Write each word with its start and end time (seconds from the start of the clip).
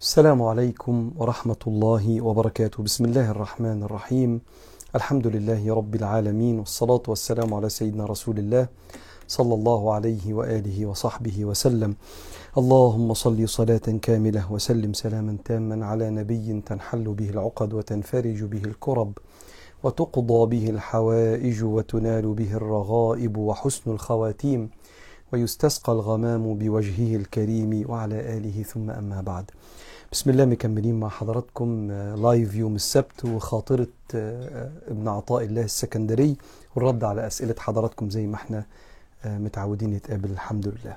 السلام 0.00 0.42
عليكم 0.42 1.12
ورحمة 1.16 1.62
الله 1.66 2.20
وبركاته. 2.20 2.82
بسم 2.82 3.04
الله 3.04 3.30
الرحمن 3.30 3.82
الرحيم. 3.82 4.40
الحمد 4.96 5.26
لله 5.26 5.74
رب 5.74 5.94
العالمين 5.94 6.58
والصلاة 6.58 7.02
والسلام 7.08 7.54
على 7.54 7.68
سيدنا 7.68 8.04
رسول 8.06 8.38
الله 8.38 8.68
صلى 9.28 9.54
الله 9.54 9.92
عليه 9.92 10.34
وآله 10.34 10.86
وصحبه 10.86 11.44
وسلم. 11.44 11.94
اللهم 12.58 13.14
صل 13.14 13.48
صلاة 13.48 13.86
كاملة 14.02 14.52
وسلم 14.52 14.92
سلاما 14.92 15.36
تاما 15.44 15.86
على 15.86 16.10
نبي 16.10 16.62
تنحل 16.66 17.04
به 17.04 17.30
العقد 17.30 17.74
وتنفرج 17.74 18.44
به 18.44 18.64
الكرب 18.64 19.12
وتقضى 19.82 20.40
به 20.46 20.70
الحوائج 20.70 21.64
وتنال 21.64 22.34
به 22.34 22.52
الرغائب 22.52 23.36
وحسن 23.36 23.90
الخواتيم 23.90 24.70
ويستسقى 25.32 25.92
الغمام 25.92 26.54
بوجهه 26.54 27.16
الكريم 27.16 27.90
وعلى 27.90 28.18
آله 28.36 28.62
ثم 28.62 28.90
أما 28.90 29.20
بعد. 29.20 29.50
بسم 30.12 30.30
الله 30.30 30.44
مكملين 30.44 31.00
مع 31.00 31.08
حضراتكم 31.08 31.92
live 31.92 32.54
يوم 32.54 32.74
السبت 32.74 33.24
وخاطرة 33.24 33.86
ابن 34.88 35.08
عطاء 35.08 35.44
الله 35.44 35.62
السكندري 35.62 36.36
والرد 36.74 37.04
على 37.04 37.26
أسئلة 37.26 37.54
حضراتكم 37.58 38.10
زي 38.10 38.26
ما 38.26 38.34
إحنا 38.34 38.64
متعودين 39.24 39.90
نتقابل 39.90 40.30
الحمد 40.30 40.68
لله. 40.68 40.96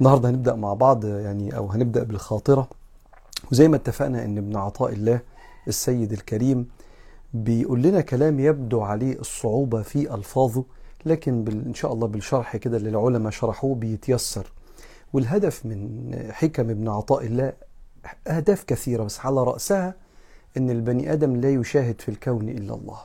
النهاردة 0.00 0.28
هنبدأ 0.30 0.54
مع 0.54 0.74
بعض 0.74 1.04
يعني 1.04 1.56
أو 1.56 1.66
هنبدأ 1.66 2.02
بالخاطرة. 2.02 2.68
وزي 3.52 3.68
ما 3.68 3.76
اتفقنا 3.76 4.24
أن 4.24 4.38
ابن 4.38 4.56
عطاء 4.56 4.92
الله 4.92 5.20
السيد 5.68 6.12
الكريم 6.12 6.68
بيقول 7.34 7.82
لنا 7.82 8.00
كلام 8.00 8.40
يبدو 8.40 8.80
عليه 8.80 9.18
الصعوبة 9.20 9.82
في 9.82 10.14
ألفاظه 10.14 10.64
لكن 11.06 11.44
بال... 11.44 11.64
إن 11.66 11.74
شاء 11.74 11.92
الله 11.92 12.06
بالشرح 12.06 12.56
كده 12.56 12.76
اللي 12.76 12.88
العلماء 12.88 13.30
شرحوه 13.32 13.74
بيتيسر. 13.74 14.52
والهدف 15.12 15.66
من 15.66 16.10
حكم 16.30 16.70
ابن 16.70 16.88
عطاء 16.88 17.26
الله 17.26 17.52
أهداف 18.26 18.64
كثيرة 18.64 19.04
بس 19.04 19.20
على 19.20 19.44
رأسها 19.44 19.94
أن 20.56 20.70
البني 20.70 21.12
آدم 21.12 21.36
لا 21.36 21.50
يشاهد 21.50 22.00
في 22.00 22.08
الكون 22.08 22.48
إلا 22.48 22.74
الله 22.74 22.98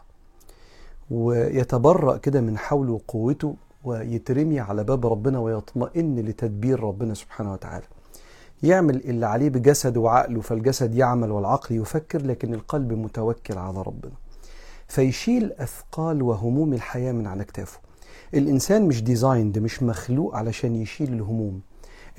ويتبرأ 1.11 2.17
كده 2.17 2.41
من 2.41 2.57
حوله 2.57 2.91
وقوته 2.91 3.55
ويترمي 3.83 4.59
على 4.59 4.83
باب 4.83 5.05
ربنا 5.05 5.39
ويطمئن 5.39 6.19
لتدبير 6.19 6.79
ربنا 6.83 7.13
سبحانه 7.13 7.53
وتعالى. 7.53 7.85
يعمل 8.63 8.95
اللي 8.95 9.25
عليه 9.25 9.49
بجسده 9.49 9.99
وعقله 9.99 10.41
فالجسد 10.41 10.95
يعمل 10.95 11.31
والعقل 11.31 11.75
يفكر 11.75 12.25
لكن 12.25 12.53
القلب 12.53 12.93
متوكل 12.93 13.57
على 13.57 13.81
ربنا. 13.81 14.13
فيشيل 14.87 15.51
أثقال 15.51 16.21
وهموم 16.21 16.73
الحياة 16.73 17.11
من 17.11 17.27
على 17.27 17.43
كتافه. 17.43 17.79
الإنسان 18.33 18.87
مش 18.87 19.03
ديزايند 19.03 19.59
مش 19.59 19.83
مخلوق 19.83 20.35
علشان 20.35 20.75
يشيل 20.75 21.13
الهموم. 21.13 21.61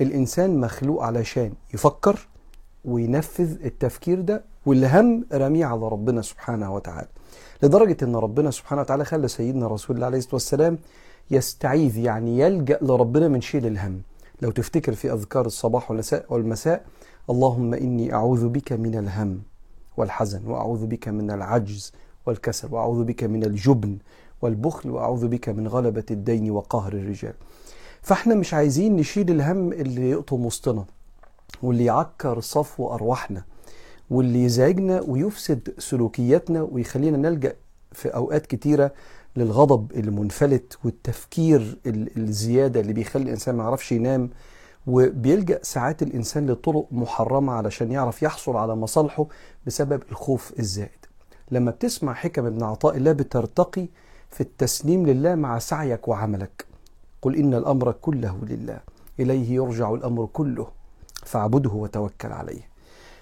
الإنسان 0.01 0.59
مخلوق 0.59 1.03
علشان 1.03 1.53
يفكر 1.73 2.27
وينفذ 2.85 3.65
التفكير 3.65 4.21
ده 4.21 4.43
والهم 4.65 5.25
رميه 5.33 5.65
على 5.65 5.87
ربنا 5.87 6.21
سبحانه 6.21 6.75
وتعالى. 6.75 7.07
لدرجة 7.63 7.97
أن 8.03 8.15
ربنا 8.15 8.51
سبحانه 8.51 8.81
وتعالى 8.81 9.05
خلى 9.05 9.27
سيدنا 9.27 9.67
رسول 9.67 9.95
الله 9.95 10.05
عليه 10.05 10.17
الصلاة 10.17 10.35
والسلام 10.35 10.77
يستعيذ 11.31 11.97
يعني 11.97 12.39
يلجأ 12.39 12.79
لربنا 12.81 13.27
من 13.27 13.41
شيل 13.41 13.65
الهم. 13.65 14.01
لو 14.41 14.51
تفتكر 14.51 14.93
في 14.93 15.13
أذكار 15.13 15.45
الصباح 15.45 15.91
والمساء 16.29 16.85
اللهم 17.29 17.73
إني 17.73 18.13
أعوذ 18.13 18.47
بك 18.49 18.73
من 18.73 18.97
الهم 18.97 19.41
والحزن 19.97 20.47
وأعوذ 20.47 20.85
بك 20.85 21.07
من 21.07 21.31
العجز 21.31 21.93
والكسل 22.25 22.73
وأعوذ 22.73 23.03
بك 23.03 23.23
من 23.23 23.43
الجبن 23.43 23.97
والبخل 24.41 24.89
وأعوذ 24.89 25.27
بك 25.27 25.49
من 25.49 25.67
غلبة 25.67 26.03
الدين 26.11 26.51
وقهر 26.51 26.93
الرجال. 26.93 27.33
فإحنا 28.01 28.35
مش 28.35 28.53
عايزين 28.53 28.95
نشيل 28.95 29.29
الهم 29.29 29.73
اللي 29.73 30.09
يقطم 30.09 30.45
وسطنا. 30.45 30.85
واللي 31.63 31.85
يعكر 31.85 32.39
صفو 32.39 32.93
أرواحنا 32.93 33.43
واللي 34.09 34.43
يزعجنا 34.43 35.01
ويفسد 35.07 35.73
سلوكياتنا 35.77 36.61
ويخلينا 36.61 37.17
نلجأ 37.17 37.53
في 37.91 38.07
أوقات 38.09 38.45
كتيرة 38.45 38.91
للغضب 39.35 39.91
المنفلت 39.91 40.77
والتفكير 40.83 41.77
الزيادة 42.17 42.79
اللي 42.79 42.93
بيخلي 42.93 43.23
الإنسان 43.23 43.55
ما 43.55 43.63
يعرفش 43.63 43.91
ينام 43.91 44.29
وبيلجأ 44.87 45.59
ساعات 45.63 46.01
الإنسان 46.03 46.47
لطرق 46.49 46.87
محرمة 46.91 47.53
علشان 47.53 47.91
يعرف 47.91 48.23
يحصل 48.23 48.55
على 48.57 48.75
مصالحه 48.75 49.25
بسبب 49.67 50.03
الخوف 50.11 50.53
الزائد. 50.59 51.05
لما 51.51 51.71
بتسمع 51.71 52.13
حكم 52.13 52.45
ابن 52.45 52.63
عطاء 52.63 52.97
الله 52.97 53.11
بترتقي 53.11 53.87
في 54.29 54.41
التسليم 54.41 55.05
لله 55.05 55.35
مع 55.35 55.59
سعيك 55.59 56.07
وعملك 56.07 56.65
قل 57.21 57.35
إن 57.35 57.53
الأمر 57.53 57.91
كله 57.91 58.37
لله 58.49 58.79
إليه 59.19 59.51
يرجع 59.55 59.93
الأمر 59.93 60.25
كله. 60.25 60.67
فاعبده 61.25 61.69
وتوكل 61.69 62.31
عليه. 62.31 62.71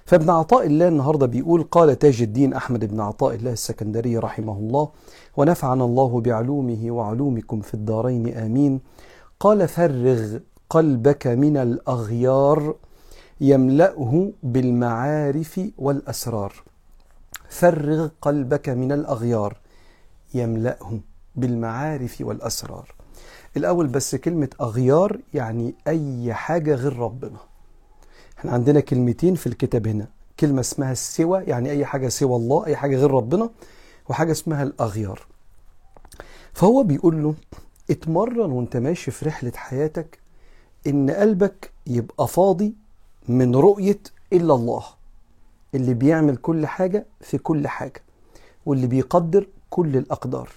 فابن 0.06 0.30
عطاء 0.30 0.66
الله 0.66 0.88
النهارده 0.88 1.26
بيقول 1.26 1.64
قال 1.64 2.00
تاج 2.00 2.22
الدين 2.22 2.54
أحمد 2.54 2.86
بن 2.86 3.00
عطاء 3.00 3.36
الله 3.36 3.52
السكندري 3.52 4.18
رحمه 4.18 4.54
الله 4.54 4.90
ونفعنا 5.38 5.86
الله 5.86 6.22
بعلومه 6.22 6.92
وعلومكم 6.92 7.62
في 7.62 7.74
الدارين 7.74 8.38
آمين. 8.38 8.82
قال 9.40 9.68
فرغ 9.68 10.38
قلبك 10.70 11.28
من 11.28 11.58
الأغيار 11.58 12.76
يملأه 13.42 14.32
بالمعارف 14.44 15.60
والأسرار. 15.78 16.54
فرغ 17.50 18.10
قلبك 18.22 18.70
من 18.70 18.92
الأغيار 18.92 19.58
يملأه 20.34 21.00
بالمعارف 21.36 22.22
والأسرار. 22.22 22.96
الأول 23.58 23.88
بس 23.88 24.16
كلمة 24.16 24.50
أغيار 24.62 25.20
يعني 25.34 25.76
أي 25.88 26.34
حاجة 26.34 26.76
غير 26.76 26.98
ربنا. 26.98 27.49
إحنا 28.40 28.52
عندنا 28.52 28.80
كلمتين 28.80 29.36
في 29.36 29.48
الكتاب 29.48 29.88
هنا. 29.88 30.08
كلمة 30.40 30.60
اسمها 30.60 30.92
السوى 30.92 31.44
يعني 31.44 31.72
أي 31.72 31.86
حاجة 31.86 32.08
سوى 32.08 32.36
الله 32.36 32.66
أي 32.66 32.76
حاجة 32.76 32.96
غير 32.98 33.12
ربنا 33.12 33.50
وحاجة 34.10 34.32
اسمها 34.32 34.64
الأغيار. 34.64 35.26
فهو 36.54 36.84
بيقول 36.84 37.24
له 37.24 37.34
اتمرن 37.90 38.52
وانت 38.52 38.78
ماشي 38.78 39.12
في 39.12 39.26
رحلة 39.26 39.52
حياتك 39.56 40.20
إن 40.88 41.10
قلبك 41.12 41.72
يبقى 41.88 42.28
فاضي 42.28 42.76
من 43.28 43.56
رؤية 43.56 44.00
إلا 44.34 44.54
الله 44.54 44.84
اللي 45.76 45.94
بيعمل 45.94 46.36
كل 46.36 46.68
حاجة 46.68 47.06
في 47.22 47.38
كل 47.38 47.68
حاجة 47.68 48.04
واللي 48.66 48.88
بيقدر 48.88 49.48
كل 49.70 49.98
الأقدار 49.98 50.50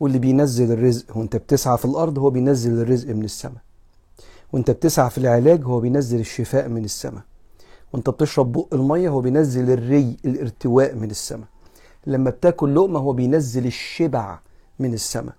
واللي 0.00 0.18
بينزل 0.18 0.72
الرزق. 0.72 1.16
وانت 1.16 1.36
بتسعى 1.36 1.78
في 1.78 1.84
الأرض 1.84 2.18
هو 2.18 2.30
بينزل 2.30 2.82
الرزق 2.82 3.08
من 3.14 3.24
السماء. 3.24 3.62
وانت 4.52 4.70
بتسعى 4.70 5.10
في 5.10 5.18
العلاج 5.18 5.64
هو 5.64 5.80
بينزل 5.80 6.20
الشفاء 6.20 6.68
من 6.68 6.84
السماء. 6.84 7.22
وانت 7.92 8.10
بتشرب 8.10 8.52
بق 8.52 8.74
المية 8.74 9.08
هو 9.08 9.20
بينزل 9.20 9.70
الري 9.70 10.16
الارتواء 10.24 10.94
من 10.94 11.10
السماء. 11.10 11.46
لما 12.06 12.30
بتاكل 12.30 12.74
لقمة 12.74 12.98
هو 12.98 13.12
بينزل 13.12 13.66
الشبع 13.66 14.38
من 14.78 14.94
السماء. 14.94 15.34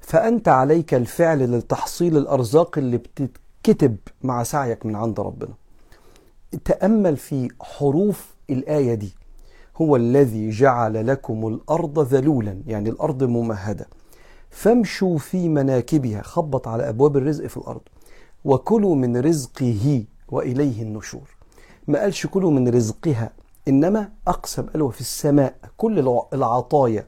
فأنت 0.00 0.48
عليك 0.48 0.94
الفعل 0.94 1.58
لتحصيل 1.58 2.16
الأرزاق 2.16 2.78
اللي 2.78 2.96
بتتكتب 2.96 3.96
مع 4.22 4.42
سعيك 4.42 4.86
من 4.86 4.96
عند 4.96 5.20
ربنا. 5.20 5.54
تأمل 6.64 7.16
في 7.16 7.48
حروف 7.60 8.34
الآية 8.50 8.94
دي. 8.94 9.12
هو 9.76 9.96
الذي 9.96 10.50
جعل 10.50 11.06
لكم 11.06 11.46
الأرض 11.46 12.14
ذلولا 12.14 12.62
يعني 12.66 12.88
الأرض 12.88 13.24
ممهدة. 13.24 13.88
فامشوا 14.50 15.18
في 15.18 15.48
مناكبها. 15.48 16.22
خبط 16.22 16.68
على 16.68 16.88
أبواب 16.88 17.16
الرزق 17.16 17.46
في 17.46 17.56
الأرض. 17.56 17.80
وكلوا 18.44 18.94
من 18.94 19.16
رزقه 19.16 20.04
وإليه 20.28 20.82
النشور. 20.82 21.36
ما 21.88 22.00
قالش 22.00 22.26
كلوا 22.26 22.50
من 22.50 22.68
رزقها 22.68 23.32
إنما 23.68 24.08
أقسم 24.28 24.62
قال 24.66 24.92
في 24.92 25.00
السماء 25.00 25.54
كل 25.76 26.26
العطايا 26.32 27.06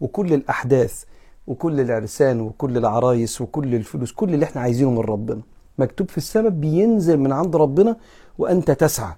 وكل 0.00 0.34
الأحداث 0.34 1.04
وكل 1.46 1.80
العرسان 1.80 2.40
وكل 2.40 2.76
العرايس 2.76 3.40
وكل 3.40 3.74
الفلوس 3.74 4.12
كل 4.12 4.34
اللي 4.34 4.44
إحنا 4.44 4.60
عايزينه 4.60 4.90
من 4.90 4.98
ربنا. 4.98 5.42
مكتوب 5.78 6.10
في 6.10 6.18
السماء 6.18 6.50
بينزل 6.50 7.16
من 7.16 7.32
عند 7.32 7.56
ربنا 7.56 7.96
وأنت 8.38 8.70
تسعى. 8.70 9.14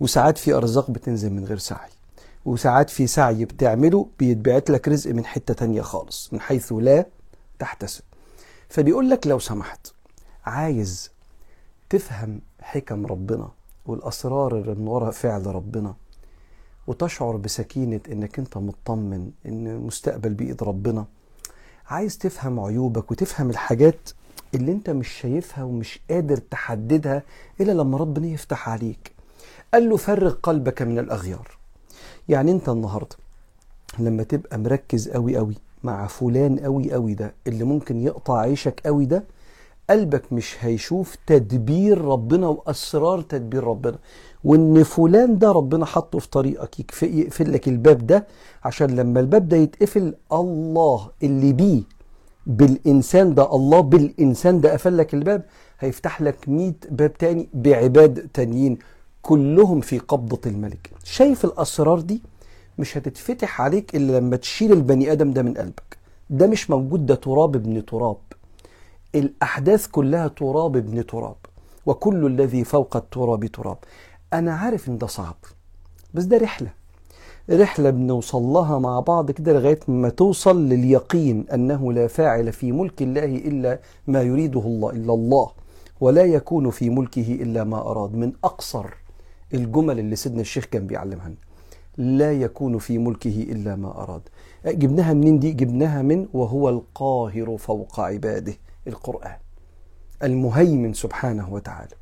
وساعات 0.00 0.38
في 0.38 0.52
أرزاق 0.52 0.90
بتنزل 0.90 1.32
من 1.32 1.44
غير 1.44 1.58
سعي. 1.58 1.88
وساعات 2.44 2.90
في 2.90 3.06
سعي 3.06 3.44
بتعمله 3.44 4.08
بيتبعت 4.18 4.70
لك 4.70 4.88
رزق 4.88 5.10
من 5.10 5.24
حتة 5.24 5.54
تانية 5.54 5.80
خالص 5.80 6.32
من 6.32 6.40
حيث 6.40 6.72
لا 6.72 7.06
تحتسب. 7.58 8.02
فبيقول 8.68 9.10
لك 9.10 9.26
لو 9.26 9.38
سمحت. 9.38 9.86
عايز 10.48 11.10
تفهم 11.90 12.40
حكم 12.60 13.06
ربنا 13.06 13.48
والأسرار 13.86 14.56
اللي 14.58 14.74
من 14.74 14.88
وراء 14.88 15.10
فعل 15.10 15.46
ربنا 15.46 15.94
وتشعر 16.86 17.36
بسكينة 17.36 18.00
إنك 18.12 18.38
أنت 18.38 18.56
مطمن 18.56 19.30
إن 19.46 19.66
المستقبل 19.66 20.34
بإيد 20.34 20.62
ربنا. 20.62 21.04
عايز 21.86 22.18
تفهم 22.18 22.60
عيوبك 22.60 23.10
وتفهم 23.10 23.50
الحاجات 23.50 24.10
اللي 24.54 24.72
أنت 24.72 24.90
مش 24.90 25.08
شايفها 25.08 25.64
ومش 25.64 26.00
قادر 26.10 26.36
تحددها 26.36 27.22
إلا 27.60 27.72
لما 27.72 27.98
ربنا 27.98 28.26
يفتح 28.26 28.68
عليك. 28.68 29.12
قال 29.74 29.88
له 29.88 29.96
فرغ 29.96 30.30
قلبك 30.32 30.82
من 30.82 30.98
الأغيار. 30.98 31.58
يعني 32.28 32.50
أنت 32.52 32.68
النهارده 32.68 33.16
لما 33.98 34.22
تبقى 34.22 34.58
مركز 34.58 35.08
قوي 35.08 35.36
قوي 35.36 35.54
مع 35.84 36.06
فلان 36.06 36.58
قوي 36.58 36.92
قوي 36.92 37.14
ده 37.14 37.34
اللي 37.46 37.64
ممكن 37.64 38.00
يقطع 38.00 38.38
عيشك 38.38 38.80
قوي 38.86 39.04
ده 39.06 39.24
قلبك 39.90 40.32
مش 40.32 40.56
هيشوف 40.60 41.16
تدبير 41.26 42.00
ربنا 42.00 42.48
وأسرار 42.48 43.20
تدبير 43.20 43.64
ربنا. 43.64 43.98
وإن 44.44 44.82
فلان 44.82 45.38
ده 45.38 45.52
ربنا 45.52 45.86
حطه 45.86 46.18
في 46.18 46.28
طريقك 46.30 47.02
يقفل 47.02 47.52
لك 47.52 47.68
الباب 47.68 48.06
ده 48.06 48.26
عشان 48.64 48.96
لما 48.96 49.20
الباب 49.20 49.48
ده 49.48 49.56
يتقفل 49.56 50.14
الله 50.32 51.08
اللي 51.22 51.52
بيه 51.52 51.82
بالإنسان 52.46 53.34
ده 53.34 53.54
الله 53.56 53.80
بالإنسان 53.80 54.60
ده 54.60 54.72
قفل 54.72 54.98
لك 54.98 55.14
الباب 55.14 55.44
هيفتح 55.80 56.22
لك 56.22 56.48
100 56.48 56.72
باب 56.90 57.12
تاني 57.12 57.48
بعباد 57.54 58.28
تانيين 58.34 58.78
كلهم 59.22 59.80
في 59.80 59.98
قبضة 59.98 60.40
الملك. 60.46 60.90
شايف 61.04 61.44
الأسرار 61.44 62.00
دي؟ 62.00 62.22
مش 62.78 62.96
هتتفتح 62.98 63.60
عليك 63.60 63.96
إلا 63.96 64.18
لما 64.18 64.36
تشيل 64.36 64.72
البني 64.72 65.12
آدم 65.12 65.32
ده 65.32 65.42
من 65.42 65.54
قلبك. 65.54 65.98
ده 66.30 66.46
مش 66.46 66.70
موجود 66.70 67.06
ده 67.06 67.14
تراب 67.14 67.56
ابن 67.56 67.84
تراب. 67.86 68.16
الأحداث 69.14 69.86
كلها 69.86 70.28
تراب 70.28 70.76
ابن 70.76 71.06
تراب 71.06 71.36
وكل 71.86 72.26
الذي 72.26 72.64
فوق 72.64 72.96
التراب 72.96 73.46
تراب. 73.46 73.78
أنا 74.32 74.54
عارف 74.54 74.88
إن 74.88 74.98
ده 74.98 75.06
صعب 75.06 75.36
بس 76.14 76.24
ده 76.24 76.38
رحلة. 76.38 76.70
رحلة 77.50 77.90
بنوصل 77.90 78.42
لها 78.42 78.78
مع 78.78 79.00
بعض 79.00 79.30
كده 79.30 79.52
لغاية 79.52 79.80
ما 79.88 80.08
توصل 80.08 80.68
لليقين 80.68 81.46
أنه 81.54 81.92
لا 81.92 82.06
فاعل 82.06 82.52
في 82.52 82.72
ملك 82.72 83.02
الله 83.02 83.24
إلا 83.24 83.80
ما 84.06 84.22
يريده 84.22 84.60
الله 84.60 84.90
إلا 84.90 85.14
الله 85.14 85.50
ولا 86.00 86.24
يكون 86.24 86.70
في 86.70 86.90
ملكه 86.90 87.32
إلا 87.34 87.64
ما 87.64 87.90
أراد. 87.90 88.14
من 88.14 88.32
أقصر 88.44 88.86
الجمل 89.54 89.98
اللي 89.98 90.16
سيدنا 90.16 90.40
الشيخ 90.40 90.64
كان 90.64 90.86
بيعلمها. 90.86 91.32
لا 91.96 92.32
يكون 92.32 92.78
في 92.78 92.98
ملكه 92.98 93.42
إلا 93.42 93.76
ما 93.76 94.02
أراد. 94.02 94.22
جبناها 94.66 95.12
منين 95.14 95.38
دي؟ 95.38 95.52
جبناها 95.52 96.02
من 96.02 96.26
وهو 96.34 96.68
القاهر 96.68 97.56
فوق 97.58 98.00
عباده. 98.00 98.54
القرآن 98.88 99.36
المهيمن 100.22 100.92
سبحانه 100.92 101.52
وتعالى. 101.52 101.94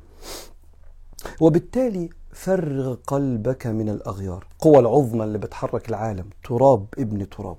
وبالتالي 1.41 2.09
فرغ 2.33 2.95
قلبك 3.07 3.67
من 3.67 3.89
الأغيار. 3.89 4.47
قوى 4.59 4.79
العظمى 4.79 5.25
اللي 5.25 5.39
بتحرك 5.39 5.89
العالم 5.89 6.25
تراب 6.45 6.87
ابن 6.99 7.29
تراب. 7.29 7.57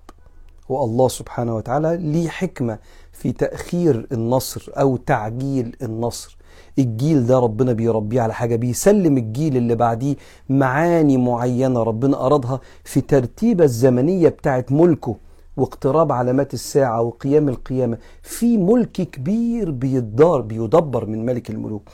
والله 0.69 1.07
سبحانه 1.07 1.55
وتعالى 1.55 1.97
ليه 1.97 2.29
حكمة 2.29 2.79
في 3.11 3.31
تأخير 3.31 4.07
النصر 4.11 4.71
أو 4.77 4.97
تعجيل 4.97 5.75
النصر. 5.81 6.37
الجيل 6.79 7.25
ده 7.25 7.39
ربنا 7.39 7.73
بيربيه 7.73 8.21
على 8.21 8.33
حاجة 8.33 8.55
بيسلم 8.55 9.17
الجيل 9.17 9.57
اللي 9.57 9.75
بعديه 9.75 10.15
معاني 10.49 11.17
معينة 11.17 11.83
ربنا 11.83 12.25
أرادها 12.25 12.61
في 12.83 13.01
ترتيبة 13.01 13.63
الزمنية 13.63 14.29
بتاعت 14.29 14.71
ملكه. 14.71 15.15
واقتراب 15.57 16.11
علامات 16.11 16.53
الساعة 16.53 17.01
وقيام 17.01 17.49
القيامة. 17.49 17.97
في 18.21 18.57
ملك 18.57 18.91
كبير 18.91 19.71
بيدار 19.71 20.41
بيدبر 20.41 21.05
من 21.05 21.25
ملك 21.25 21.49
الملوك. 21.49 21.89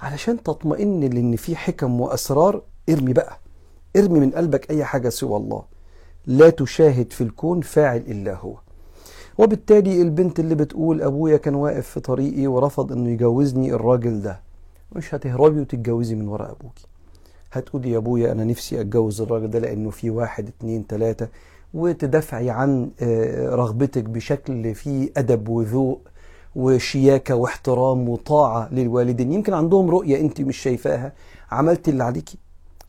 علشان 0.00 0.42
تطمئن 0.42 1.00
لأن 1.00 1.36
في 1.36 1.56
حكم 1.56 2.00
وأسرار 2.00 2.62
ارمي 2.88 3.12
بقى. 3.12 3.38
ارمي 3.96 4.20
من 4.20 4.30
قلبك 4.30 4.70
أي 4.70 4.84
حاجة 4.84 5.08
سوى 5.08 5.36
الله. 5.36 5.62
لا 6.26 6.50
تشاهد 6.50 7.12
في 7.12 7.20
الكون 7.20 7.60
فاعل 7.60 7.96
إلا 7.96 8.34
هو. 8.34 8.54
وبالتالي 9.38 10.02
البنت 10.02 10.40
اللي 10.40 10.54
بتقول 10.54 11.02
أبويا 11.02 11.36
كان 11.36 11.54
واقف 11.54 11.86
في 11.86 12.00
طريقي 12.00 12.46
ورفض 12.46 12.92
إنه 12.92 13.10
يجوزني 13.10 13.72
الراجل 13.72 14.22
ده 14.22 14.40
مش 14.92 15.14
هتهربي 15.14 15.60
وتتجوزي 15.60 16.14
من 16.14 16.28
ورا 16.28 16.50
أبوكي. 16.50 16.86
هتقولي 17.52 17.90
يا 17.90 17.98
أبويا 17.98 18.32
أنا 18.32 18.44
نفسي 18.44 18.80
أتجوز 18.80 19.20
الراجل 19.20 19.50
ده 19.50 19.58
لأنه 19.58 19.90
في 19.90 20.10
واحد 20.10 20.48
اتنين 20.48 20.86
تلاتة. 20.86 21.28
وتدافعي 21.74 22.50
عن 22.50 22.90
آه، 23.00 23.54
رغبتك 23.54 24.04
بشكل 24.04 24.74
فيه 24.74 25.10
أدب 25.16 25.48
وذوق 25.48 26.00
وشياكة 26.56 27.34
واحترام 27.34 28.08
وطاعة 28.08 28.68
للوالدين. 28.74 29.32
يمكن 29.32 29.52
عندهم 29.54 29.90
رؤية 29.90 30.20
أنت 30.20 30.40
مش 30.40 30.56
شايفاها. 30.56 31.12
عملتي 31.50 31.90
اللي 31.90 32.04
عليكي 32.04 32.38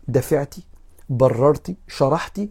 دافعتي 0.08 0.64
بررتي 1.10 1.76
شرحتي. 1.88 2.50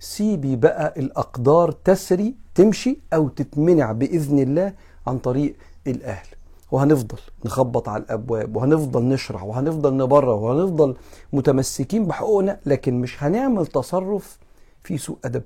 سيبي 0.00 0.56
بقى 0.56 0.94
الأقدار 0.96 1.70
تسري 1.72 2.34
تمشي 2.54 2.98
أو 3.14 3.28
تتمنع 3.28 3.92
بإذن 3.92 4.38
الله 4.38 4.72
عن 5.06 5.18
طريق 5.18 5.56
الأهل. 5.86 6.26
وهنفضل 6.72 7.18
نخبط 7.44 7.88
على 7.88 8.02
الأبواب 8.02 8.56
وهنفضل 8.56 9.02
نشرح 9.04 9.44
وهنفضل 9.44 9.96
نبرر 9.96 10.28
وهنفضل 10.28 10.96
متمسكين 11.32 12.06
بحقوقنا 12.06 12.60
لكن 12.66 13.00
مش 13.00 13.22
هنعمل 13.22 13.66
تصرف 13.66 14.38
في 14.84 14.98
سوء 14.98 15.16
أدب. 15.24 15.42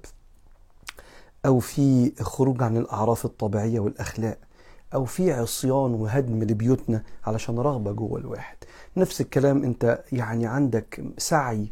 أو 1.46 1.58
في 1.58 2.12
خروج 2.20 2.62
عن 2.62 2.76
الأعراف 2.76 3.24
الطبيعية 3.24 3.80
والأخلاق 3.80 4.38
أو 4.94 5.04
في 5.04 5.32
عصيان 5.32 5.94
وهدم 5.94 6.42
لبيوتنا 6.42 7.02
علشان 7.26 7.58
رغبة 7.58 7.92
جوه 7.92 8.18
الواحد. 8.20 8.56
نفس 8.96 9.20
الكلام 9.20 9.64
أنت 9.64 10.04
يعني 10.12 10.46
عندك 10.46 11.04
سعي 11.18 11.70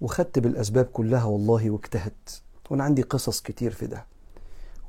وخدت 0.00 0.38
بالأسباب 0.38 0.84
كلها 0.84 1.24
والله 1.24 1.70
واجتهدت. 1.70 2.42
وأنا 2.70 2.84
عندي 2.84 3.02
قصص 3.02 3.40
كتير 3.40 3.70
في 3.70 3.86
ده. 3.86 4.06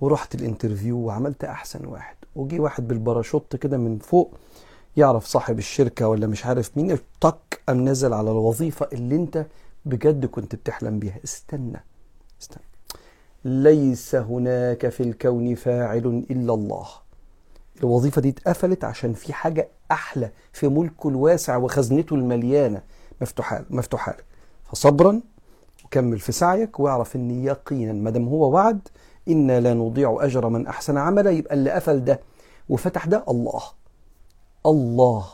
ورحت 0.01 0.35
ال 0.35 0.41
interview 0.41 0.97
وعملت 0.97 1.43
أحسن 1.43 1.85
واحد. 1.85 2.15
وجي 2.35 2.59
واحد 2.59 2.87
بالباراشوت 2.87 3.55
كده 3.55 3.77
من 3.77 3.99
فوق 3.99 4.37
يعرف 4.97 5.25
صاحب 5.25 5.59
الشركة 5.59 6.07
ولا 6.07 6.27
مش 6.27 6.45
عارف 6.45 6.77
مين 6.77 6.97
طك 7.21 7.61
قام 7.67 7.89
نزل 7.89 8.13
على 8.13 8.31
الوظيفة 8.31 8.87
اللي 8.93 9.15
أنت 9.15 9.45
بجد 9.85 10.25
كنت 10.25 10.55
بتحلم 10.55 10.99
بيها. 10.99 11.19
استنى 11.23 11.83
استنى. 12.41 12.70
ليس 13.45 14.15
هناك 14.15 14.89
في 14.89 15.03
الكون 15.03 15.55
فاعل 15.55 16.23
إلا 16.31 16.53
الله. 16.53 16.87
الوظيفة 17.79 18.21
دي 18.21 18.29
اتقفلت 18.29 18.83
عشان 18.83 19.13
في 19.13 19.33
حاجة 19.33 19.67
أحلى 19.91 20.31
في 20.53 20.67
ملكه 20.67 21.09
الواسع 21.09 21.57
وخزنته 21.57 22.15
المليانة. 22.15 22.81
مفتوحة 23.21 23.65
مفتوحة 23.69 24.11
لك. 24.11 24.25
فصبرا 24.71 25.21
وكمل 25.85 26.19
في 26.19 26.31
سعيك 26.31 26.79
وأعرف 26.79 27.15
ان 27.15 27.43
يقينا 27.43 27.93
ما 27.93 28.09
دام 28.09 28.27
هو 28.27 28.51
وعد 28.51 28.87
إنا 29.27 29.59
لا 29.59 29.73
نضيع 29.73 30.17
أجر 30.21 30.49
من 30.49 30.67
أحسن 30.67 30.97
عملا. 30.97 31.31
يبقى 31.31 31.53
اللي 31.55 31.71
قفل 31.71 32.03
ده 32.05 32.19
وفتح 32.69 33.05
ده 33.05 33.23
الله. 33.29 33.61
الله. 34.65 35.25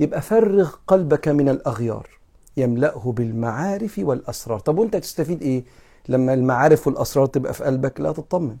يبقى 0.00 0.22
فرغ 0.22 0.70
قلبك 0.86 1.28
من 1.28 1.48
الأغيار. 1.48 2.08
يملأه 2.56 3.12
بالمعارف 3.12 3.98
والأسرار. 3.98 4.58
طب 4.58 4.78
وأنت 4.78 4.96
تستفيد 4.96 5.42
إيه؟ 5.42 5.64
لما 6.08 6.34
المعارف 6.34 6.86
والأسرار 6.86 7.26
تبقى 7.26 7.54
في 7.54 7.64
قلبك 7.64 8.00
لا 8.00 8.12
تطمن. 8.12 8.56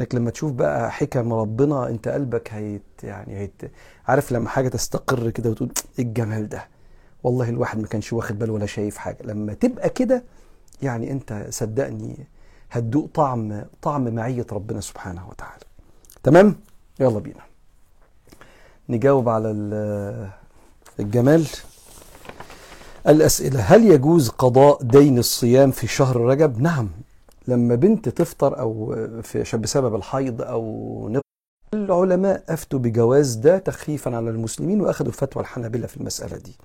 إنك 0.00 0.14
لما 0.14 0.30
تشوف 0.30 0.52
بقى 0.52 0.90
حكم 0.92 1.32
ربنا 1.32 1.88
أنت 1.88 2.08
قلبك 2.08 2.52
هيت 2.52 2.82
يعني 3.02 3.36
هيت 3.36 3.62
عارف 4.06 4.32
لما 4.32 4.48
حاجة 4.48 4.68
تستقر 4.68 5.30
كده 5.30 5.50
وتقول 5.50 5.72
إيه 5.98 6.04
الجمال 6.04 6.48
ده؟ 6.48 6.68
والله 7.22 7.48
الواحد 7.48 7.78
ما 7.78 7.86
كانش 7.86 8.12
واخد 8.12 8.38
باله 8.38 8.52
ولا 8.52 8.66
شايف 8.66 8.96
حاجة. 8.96 9.18
لما 9.22 9.54
تبقى 9.54 9.88
كده 9.90 10.24
يعني 10.82 11.10
أنت 11.10 11.46
صدقني 11.50 12.26
هتدوق 12.70 13.10
طعم 13.14 13.64
طعم 13.82 14.14
معية 14.14 14.46
ربنا 14.52 14.80
سبحانه 14.80 15.28
وتعالى. 15.28 15.64
تمام؟ 16.22 16.56
يلا 17.00 17.18
بينا. 17.18 17.40
نجاوب 18.88 19.28
على 19.28 19.50
ال- 19.50 20.28
الجمال. 21.00 21.46
الأسئلة 23.08 23.60
هل 23.60 23.86
يجوز 23.86 24.28
قضاء 24.28 24.82
دين 24.82 25.18
الصيام 25.18 25.70
في 25.70 25.86
شهر 25.86 26.16
رجب؟ 26.16 26.60
نعم. 26.60 26.88
لما 27.48 27.74
بنت 27.74 28.08
تفطر 28.08 28.58
أو 28.60 28.96
في 29.22 29.56
بسبب 29.56 29.94
الحيض 29.94 30.42
أو 30.42 31.20
العلماء 31.74 32.44
أفتوا 32.48 32.78
بجواز 32.78 33.34
ده 33.34 33.58
تخفيفا 33.58 34.16
على 34.16 34.30
المسلمين 34.30 34.80
وأخذوا 34.80 35.12
فتوى 35.12 35.42
الحنابلة 35.42 35.86
في 35.86 35.96
المسألة 35.96 36.36
دي. 36.36 36.56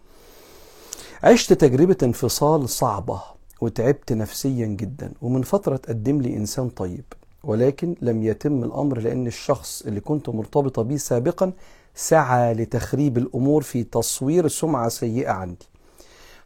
عشت 1.24 1.54
تجربة 1.54 1.98
انفصال 2.04 2.70
صعبة 2.70 3.22
وتعبت 3.62 4.14
نفسيا 4.14 4.66
جدا 4.66 5.12
ومن 5.22 5.42
فترة 5.42 5.76
تقدم 5.78 6.22
لي 6.22 6.36
إنسان 6.38 6.70
طيب 6.70 7.04
ولكن 7.44 7.96
لم 8.02 8.24
يتم 8.24 8.64
الأمر 8.64 9.00
لأن 9.00 9.28
الشخص 9.28 9.82
اللي 9.82 10.00
كنت 10.00 10.30
مرتبطة 10.30 10.82
بيه 10.82 10.98
سابقا 10.98 11.52
سعى 11.96 12.54
لتخريب 12.54 13.18
الأمور 13.18 13.62
في 13.62 13.84
تصوير 13.84 14.48
سمعة 14.48 14.90
سيئة 14.90 15.32
عندي. 15.32 15.66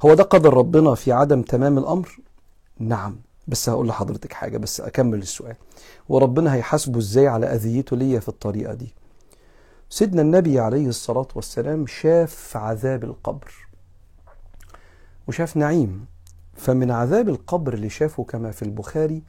هو 0.02 0.14
ده 0.14 0.24
قدر 0.24 0.54
ربنا 0.54 0.96
في 0.96 1.12
عدم 1.12 1.42
تمام 1.42 1.78
الأمر؟ 1.78 2.20
نعم. 2.80 3.16
بس 3.48 3.70
هقول 3.70 3.88
لحضرتك 3.88 4.34
حاجة 4.34 4.58
بس 4.58 4.82
أكمل 4.82 5.20
السؤال. 5.20 5.56
وربنا 6.10 6.54
هيحاسبه 6.54 7.00
إزاي 7.00 7.28
على 7.28 7.46
أذيته 7.46 7.98
ليا 7.98 8.20
في 8.20 8.30
الطريقة 8.30 8.74
دي؟ 8.74 8.94
سيدنا 9.90 10.22
النبي 10.22 10.60
عليه 10.60 10.88
الصلاة 10.88 11.28
والسلام 11.36 11.88
شاف 11.88 12.58
عذاب 12.58 13.04
القبر 13.04 13.54
وشاف 15.28 15.58
نعيم. 15.58 16.06
فمن 16.54 16.92
عذاب 16.92 17.30
القبر 17.30 17.74
اللي 17.74 17.90
شافه 17.90 18.24
كما 18.24 18.52
في 18.52 18.62
البخاري 18.62 19.24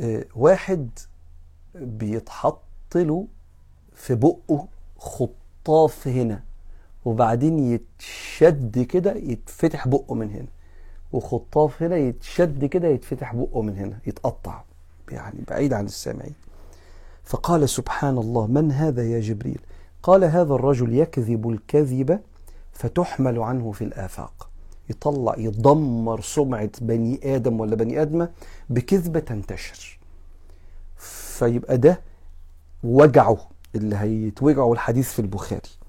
آه، 0.00 0.24
واحد 0.36 0.90
بيتحط 1.74 2.62
له 2.94 3.26
في 3.94 4.14
بقه 4.14 4.68
خطاف 4.98 6.08
هنا. 6.08 6.42
وبعدين 7.04 7.58
يتشد 7.58 8.78
كده 8.78 9.12
يتفتح 9.12 9.88
بقه 9.88 10.14
من 10.14 10.30
هنا. 10.30 10.48
وخطاف 11.12 11.82
هنا 11.82 11.96
يتشد 11.96 12.64
كده 12.64 12.88
يتفتح 12.88 13.34
بقه 13.34 13.62
من 13.62 13.76
هنا 13.76 13.98
يتقطع 14.06 14.62
يعني 15.10 15.38
بعيد 15.48 15.72
عن 15.72 15.84
السامعين. 15.84 16.34
فقال 17.24 17.68
سبحان 17.68 18.18
الله 18.18 18.46
من 18.46 18.72
هذا 18.72 19.04
يا 19.04 19.20
جبريل؟ 19.20 19.60
قال 20.02 20.24
هذا 20.24 20.54
الرجل 20.54 20.94
يكذب 20.94 21.48
الكذب 21.50 22.20
فتحمل 22.72 23.38
عنه 23.38 23.72
في 23.72 23.84
الآفاق. 23.84 24.50
يطلع 24.90 25.34
يدمر 25.38 26.20
سمعة 26.20 26.70
بني 26.80 27.36
آدم 27.36 27.60
ولا 27.60 27.76
بني 27.76 28.02
آدمة 28.02 28.30
بكذبة 28.70 29.20
تنتشر. 29.20 29.98
فيبقى 30.96 31.78
ده 31.78 32.00
وجعه 32.84 33.38
اللي 33.74 33.96
هيتوجعه 33.96 34.72
الحديث 34.72 35.12
في 35.12 35.18
البخاري. 35.18 35.79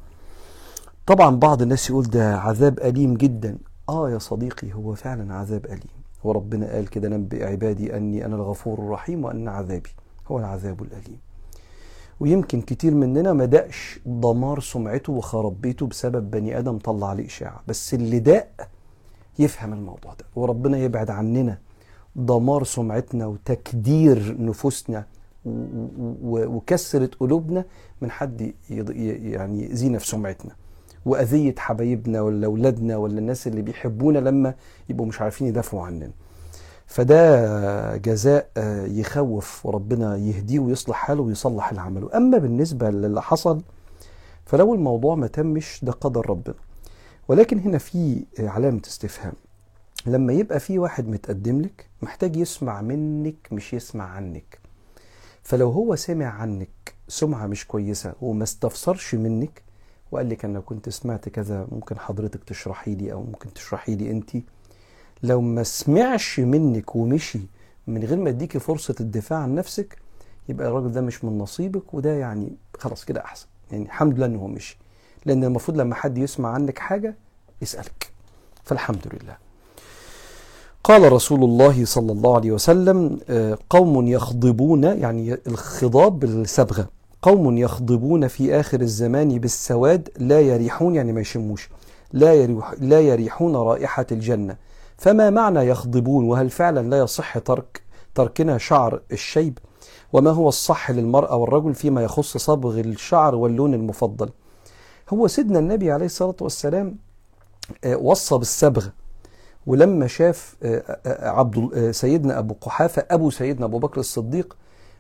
طبعا 1.05 1.36
بعض 1.36 1.62
الناس 1.62 1.89
يقول 1.89 2.03
ده 2.03 2.38
عذاب 2.38 2.79
أليم 2.79 3.13
جدا. 3.13 3.58
آه 3.89 4.10
يا 4.10 4.17
صديقي 4.17 4.74
هو 4.74 4.96
فعلا 4.96 5.34
عذاب 5.34 5.65
أليم. 5.65 6.01
وربنا 6.24 6.72
قال 6.74 6.89
كده 6.89 7.10
نبئ 7.10 7.46
عبادي 7.46 7.98
أني 7.98 8.25
أنا 8.25 8.36
الغفور 8.36 8.79
الرحيم 8.79 9.25
وأن 9.25 9.48
عذابي 9.48 9.89
هو 10.27 10.39
العذاب 10.39 10.81
الأليم. 10.81 11.20
ويمكن 12.20 12.62
كتير 12.62 12.93
مننا 12.93 13.34
ما 13.34 13.46
دقش 13.46 14.00
دمار 14.05 14.60
سمعته 14.60 15.13
وخرب 15.13 15.62
بيته 15.62 15.88
بسبب 15.88 16.31
بني 16.31 16.60
آدم 16.60 16.77
طلع 16.77 17.10
عليه 17.10 17.25
إشاعة. 17.25 17.62
بس 17.67 17.93
اللي 17.93 18.20
داق 18.20 18.70
يفهم 19.39 19.74
الموضوع 19.74 20.13
ده. 20.13 20.25
وربنا 20.36 20.77
يبعد 20.77 21.10
عننا 21.10 21.58
دمار 22.15 22.63
سمعتنا 22.63 23.25
وتكدير 23.25 24.36
نفوسنا 24.39 25.05
وكسرة 26.25 27.10
قلوبنا 27.20 27.65
من 28.01 28.12
حد 28.12 28.53
يعني 28.70 29.63
يأذينا 29.63 29.98
في 29.98 30.08
سمعتنا. 30.08 30.51
وأذية 31.05 31.55
حبايبنا 31.58 32.22
ولا 32.22 32.46
أولادنا 32.48 32.98
ولا 32.98 33.20
الناس 33.20 33.48
اللي 33.48 33.62
بيحبونا 33.62 34.20
لما 34.20 34.53
يبقوا 34.89 35.08
مش 35.08 35.22
عارفين 35.22 35.48
يدافعوا 35.48 35.84
عننا. 35.86 36.12
فده 36.86 37.98
جزاء 37.98 38.50
يخوف 38.88 39.65
وربنا 39.65 40.17
يهديه 40.17 40.60
ويصلح 40.60 40.96
حاله 40.98 41.22
ويصلح 41.22 41.70
اللي 41.70 41.81
عمله 41.81 42.17
أما 42.17 42.38
بالنسبة 42.38 42.89
للي 42.89 43.22
حصل 43.22 43.62
فلو 44.46 44.74
الموضوع 44.74 45.15
ما 45.15 45.27
تمش 45.27 45.79
ده 45.84 45.91
قدر 45.91 46.29
ربنا. 46.29 46.55
ولكن 47.27 47.60
هنا 47.60 47.77
في 47.77 48.25
علامة 48.39 48.81
استفهام. 48.88 49.34
لما 50.05 50.34
يبقى 50.34 50.60
في 50.60 50.79
واحد 50.79 51.08
متقدم 51.08 51.62
لك 51.62 51.86
محتاج 52.01 52.36
يسمع 52.36 52.81
منك 52.81 53.48
مش 53.51 53.74
يسمع 53.74 54.03
عنك. 54.03 54.60
فلو 55.43 55.70
هو 55.72 55.96
سمع 55.96 56.25
عنك 56.25 56.70
سمعة 57.08 57.48
مش 57.48 57.67
كويسة 57.67 58.13
وما 58.22 58.43
استفسرش 58.43 59.15
منك 59.15 59.62
وقال 60.11 60.29
لك 60.29 60.45
أنا 60.45 60.59
كنت 60.59 60.89
سمعت 60.89 61.29
كذا 61.29 61.67
ممكن 61.71 61.99
حضرتك 61.99 62.43
تشرحي 62.43 62.95
لي 62.95 63.11
أو 63.13 63.21
ممكن 63.23 63.53
تشرحي 63.53 63.95
لي 63.95 64.11
أنت. 64.11 64.29
لو 65.23 65.41
ما 65.41 65.63
سمعش 65.63 66.39
منك 66.39 66.95
ومشي 66.95 67.39
من 67.87 68.03
غير 68.03 68.17
ما 68.17 68.29
يديكي 68.29 68.59
فرصة 68.59 68.95
الدفاع 68.99 69.39
عن 69.39 69.55
نفسك 69.55 69.97
يبقى 70.49 70.67
الراجل 70.67 70.91
ده 70.91 71.01
مش 71.01 71.23
من 71.23 71.37
نصيبك 71.37 71.93
وده 71.93 72.13
يعني 72.13 72.51
خلاص 72.79 73.05
كده 73.05 73.23
أحسن. 73.25 73.47
يعني 73.71 73.85
الحمد 73.85 74.15
لله 74.17 74.25
إن 74.25 74.35
هو 74.35 74.47
مشي. 74.47 74.77
لأن 75.25 75.43
المفروض 75.43 75.77
لما 75.77 75.95
حد 75.95 76.17
يسمع 76.17 76.49
عنك 76.49 76.79
حاجة 76.79 77.15
يسألك. 77.61 78.11
فالحمد 78.63 79.07
لله. 79.13 79.37
قال 80.83 81.11
رسول 81.11 81.43
الله 81.43 81.85
صلى 81.85 82.11
الله 82.11 82.35
عليه 82.35 82.51
وسلم 82.51 83.19
قوم 83.69 84.07
يخضبون 84.07 84.83
يعني 84.83 85.37
الخضاب 85.47 86.19
بالصبغة 86.19 86.89
قوم 87.21 87.57
يخضبون 87.57 88.27
في 88.27 88.59
آخر 88.59 88.81
الزمان 88.81 89.39
بالسواد 89.39 90.09
لا 90.17 90.41
يريحون 90.41 90.95
يعني 90.95 91.13
ما 91.13 91.21
يشموش 91.21 91.69
لا, 92.13 92.33
يريح 92.33 92.73
لا 92.79 92.99
يريحون 92.99 93.55
رائحة 93.55 94.05
الجنة. 94.11 94.55
فما 94.97 95.29
معنى 95.29 95.59
يخضبون؟ 95.59 96.25
وهل 96.25 96.49
فعلا 96.49 96.89
لا 96.89 96.97
يصح 96.97 97.37
ترك 97.37 97.81
تركنا 98.15 98.57
شعر 98.57 99.01
الشيب؟ 99.11 99.57
وما 100.13 100.31
هو 100.31 100.49
الصح 100.49 100.91
للمرأة 100.91 101.35
والرجل 101.35 101.73
فيما 101.73 102.03
يخص 102.03 102.37
صبغ 102.37 102.79
الشعر 102.79 103.35
واللون 103.35 103.73
المفضل؟ 103.73 104.29
هو 105.13 105.27
سيدنا 105.27 105.59
النبي 105.59 105.91
عليه 105.91 106.05
الصلاة 106.05 106.35
والسلام 106.41 106.97
وصى 107.95 108.37
بالصبغ 108.37 108.87
ولما 109.67 110.07
شاف 110.07 110.55
عبد 111.05 111.91
سيدنا 111.91 112.39
أبو 112.39 112.55
قحافة 112.61 113.05
أبو 113.11 113.29
سيدنا 113.29 113.65
أبو 113.65 113.79
بكر 113.79 113.99
الصديق 113.99 114.57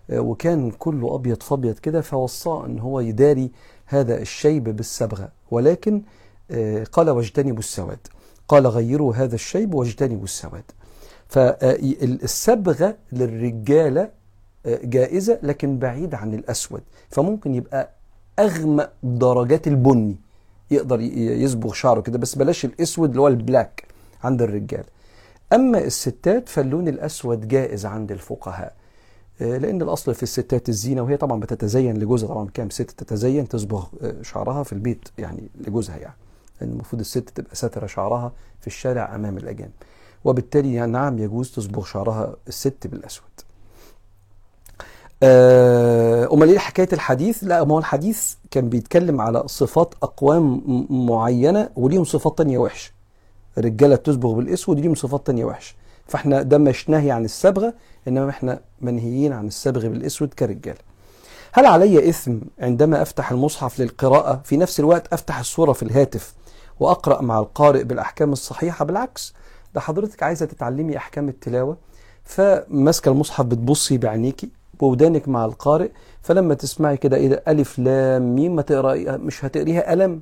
وكان 0.09 0.71
كله 0.71 1.15
أبيض 1.15 1.43
فأبيض 1.43 1.79
كده 1.79 2.01
فوصاه 2.01 2.65
إن 2.65 2.79
هو 2.79 2.99
يداري 2.99 3.51
هذا 3.85 4.21
الشيب 4.21 4.63
بالصبغه 4.63 5.29
ولكن 5.51 6.01
قال 6.91 7.09
واجتنبوا 7.09 7.59
السواد. 7.59 8.07
قال 8.47 8.67
غيروا 8.67 9.15
هذا 9.15 9.35
الشيب 9.35 9.73
واجتنبوا 9.73 10.23
السواد. 10.23 10.63
فالصبغه 11.27 12.95
للرجاله 13.11 14.09
جائزة 14.65 15.39
لكن 15.43 15.79
بعيد 15.79 16.15
عن 16.15 16.33
الأسود. 16.33 16.81
فممكن 17.09 17.55
يبقى 17.55 17.89
أغمق 18.39 18.91
درجات 19.03 19.67
البني 19.67 20.15
يقدر 20.71 20.99
يصبغ 21.01 21.73
شعره 21.73 22.01
كده 22.01 22.17
بس 22.17 22.35
بلاش 22.35 22.65
الأسود 22.65 23.09
اللي 23.09 23.21
هو 23.21 23.27
ال 23.27 23.37
black 23.37 23.83
عند 24.23 24.41
الرجال. 24.41 24.83
أما 25.53 25.77
الستات 25.77 26.49
فاللون 26.49 26.87
الأسود 26.87 27.47
جائز 27.47 27.85
عند 27.85 28.11
الفقهاء. 28.11 28.80
لأن 29.39 29.81
الأصل 29.81 30.13
في 30.15 30.23
الستات 30.23 30.69
الزينة 30.69 31.01
وهي 31.01 31.17
طبعا 31.17 31.39
بتتزين 31.39 31.97
لجوزها 31.97 32.29
طبعا 32.29 32.47
كام 32.53 32.69
ست 32.69 32.91
تتزين 32.91 33.47
تصبغ 33.47 33.85
شعرها 34.21 34.63
في 34.63 34.73
البيت 34.73 35.09
يعني 35.17 35.49
لجوزها 35.67 35.97
يعني 35.97 36.15
المفروض 36.61 36.99
الست 36.99 37.29
تبقى 37.29 37.55
ساترة 37.55 37.85
شعرها 37.87 38.31
في 38.61 38.67
الشارع 38.67 39.15
أمام 39.15 39.37
الأجانب 39.37 39.71
وبالتالي 40.25 40.73
يعني 40.73 40.91
نعم 40.91 41.17
يجوز 41.19 41.51
تصبغ 41.51 41.85
شعرها 41.85 42.35
الست 42.47 42.87
بالأسود 42.87 43.23
أمال 46.33 46.49
إيه 46.49 46.57
حكاية 46.57 46.89
الحديث؟ 46.93 47.43
لا 47.43 47.63
ما 47.63 47.73
هو 47.75 47.79
الحديث 47.79 48.33
كان 48.51 48.69
بيتكلم 48.69 49.21
على 49.21 49.43
صفات 49.45 49.93
أقوام 50.03 50.61
معينة 50.89 51.69
وليهم 51.75 52.03
صفات 52.03 52.37
تانية 52.37 52.57
وحشة. 52.57 52.91
رجالة 53.57 53.95
بتصبغ 53.95 54.33
بالأسود 54.33 54.79
ليهم 54.79 54.95
صفات 54.95 55.27
تانية 55.27 55.45
وحشة 55.45 55.75
فاحنا 56.11 56.41
ده 56.41 56.57
مش 56.57 56.89
نهي 56.89 57.11
عن 57.11 57.25
الصبغه 57.25 57.73
إنما 58.07 58.29
إحنا 58.29 58.59
منهيين 58.81 59.33
عن 59.33 59.47
الصبغ 59.47 59.87
بالأسود 59.87 60.33
كرجاله 60.33 60.77
هل 61.53 61.65
علي 61.65 62.09
إثم 62.09 62.35
عندما 62.59 63.01
أفتح 63.01 63.31
المصحف 63.31 63.79
للقراءة 63.79 64.41
في 64.43 64.57
نفس 64.57 64.79
الوقت 64.79 65.13
أفتح 65.13 65.39
الصورة 65.39 65.73
في 65.73 65.83
الهاتف 65.83 66.33
وأقرأ 66.79 67.21
مع 67.21 67.39
القارئ 67.39 67.83
بالأحكام 67.83 68.31
الصحيحة؟ 68.31 68.85
بالعكس 68.85 69.33
ده 69.75 69.81
حضرتك 69.81 70.23
عايزة 70.23 70.45
تتعلمي 70.45 70.97
أحكام 70.97 71.29
التلاوة 71.29 71.77
فماسكة 72.23 73.09
المصحف 73.11 73.45
بتبصي 73.45 73.97
بعينيكي 73.97 74.49
بودانك 74.79 75.27
مع 75.27 75.45
القارئ 75.45 75.89
فلما 76.21 76.53
تسمعي 76.53 76.97
كده 76.97 77.17
إيه 77.17 77.27
ده 77.27 77.43
ألف 77.47 77.79
لام 77.79 78.35
ميم 78.35 78.55
ما 78.55 78.61
تقرأيها 78.61 79.17
مش 79.17 79.45
هتقريها 79.45 79.93
الم 79.93 80.21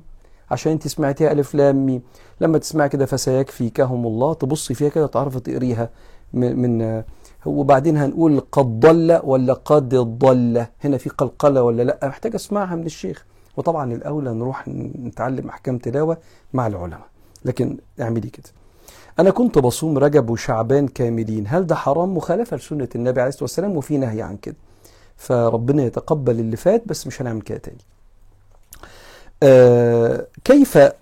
عشان 0.50 0.72
انت 0.72 0.88
سمعتيها 0.88 1.32
ألف 1.32 1.54
لام 1.54 1.86
ميم. 1.86 2.02
لما 2.40 2.58
تسمعي 2.58 2.88
كده 2.88 3.06
فسيكفيكهم 3.06 4.06
الله 4.06 4.34
تبصي 4.34 4.74
فيها 4.74 4.88
كده 4.88 5.06
تعرفي 5.06 5.40
تقريها 5.40 5.90
من, 6.32 7.02
وبعدين 7.46 7.96
هنقول 7.96 8.40
قد 8.52 8.80
ضل 8.80 9.20
ولا 9.24 9.52
قد 9.52 9.94
ضل. 9.94 10.66
هنا 10.84 10.98
في 10.98 11.10
قلقلة 11.10 11.62
ولا 11.62 11.82
لأ؟ 11.82 11.98
محتاج 12.08 12.34
أسمعها 12.34 12.76
من 12.76 12.86
الشيخ. 12.86 13.26
وطبعا 13.56 13.92
الأولى 13.92 14.32
نروح 14.34 14.68
نتعلم 14.98 15.48
أحكام 15.48 15.78
تلاوة 15.78 16.18
مع 16.52 16.66
العلماء. 16.66 17.06
لكن 17.44 17.78
اعملي 18.00 18.28
كده. 18.30 18.48
أنا 19.18 19.30
كنت 19.30 19.58
بصوم 19.58 19.98
رجب 19.98 20.30
وشعبان 20.30 20.88
كاملين. 20.88 21.44
هل 21.48 21.66
ده 21.66 21.74
حرام؟ 21.74 22.16
مخالفة 22.16 22.56
لسنة 22.56 22.88
النبي 22.94 23.20
عليه 23.20 23.28
الصلاة 23.28 23.44
والسلام 23.44 23.76
وفي 23.76 23.98
نهي 23.98 24.22
عن 24.22 24.36
كده. 24.36 24.56
فربنا 25.16 25.82
يتقبل 25.82 26.40
اللي 26.40 26.56
فات 26.56 26.88
بس 26.88 27.06
مش 27.06 27.22
هنعمل 27.22 27.42
كده 27.42 27.58
تاني. 27.58 27.78
آه 29.42 30.26
كيف 30.44 30.76
آه, 30.78 30.92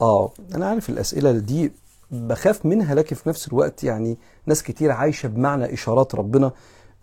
آه 0.00 0.30
أنا 0.54 0.66
عارف 0.68 0.88
الأسئلة 0.90 1.32
دي 1.32 1.72
بخاف 2.10 2.66
منها 2.66 2.94
لكن 2.94 3.16
في 3.16 3.28
نفس 3.28 3.48
الوقت 3.48 3.84
يعني 3.84 4.16
ناس 4.46 4.62
كتير 4.62 4.90
عايشة 4.92 5.26
بمعنى 5.26 5.74
إشارات 5.74 6.14
ربنا 6.14 6.46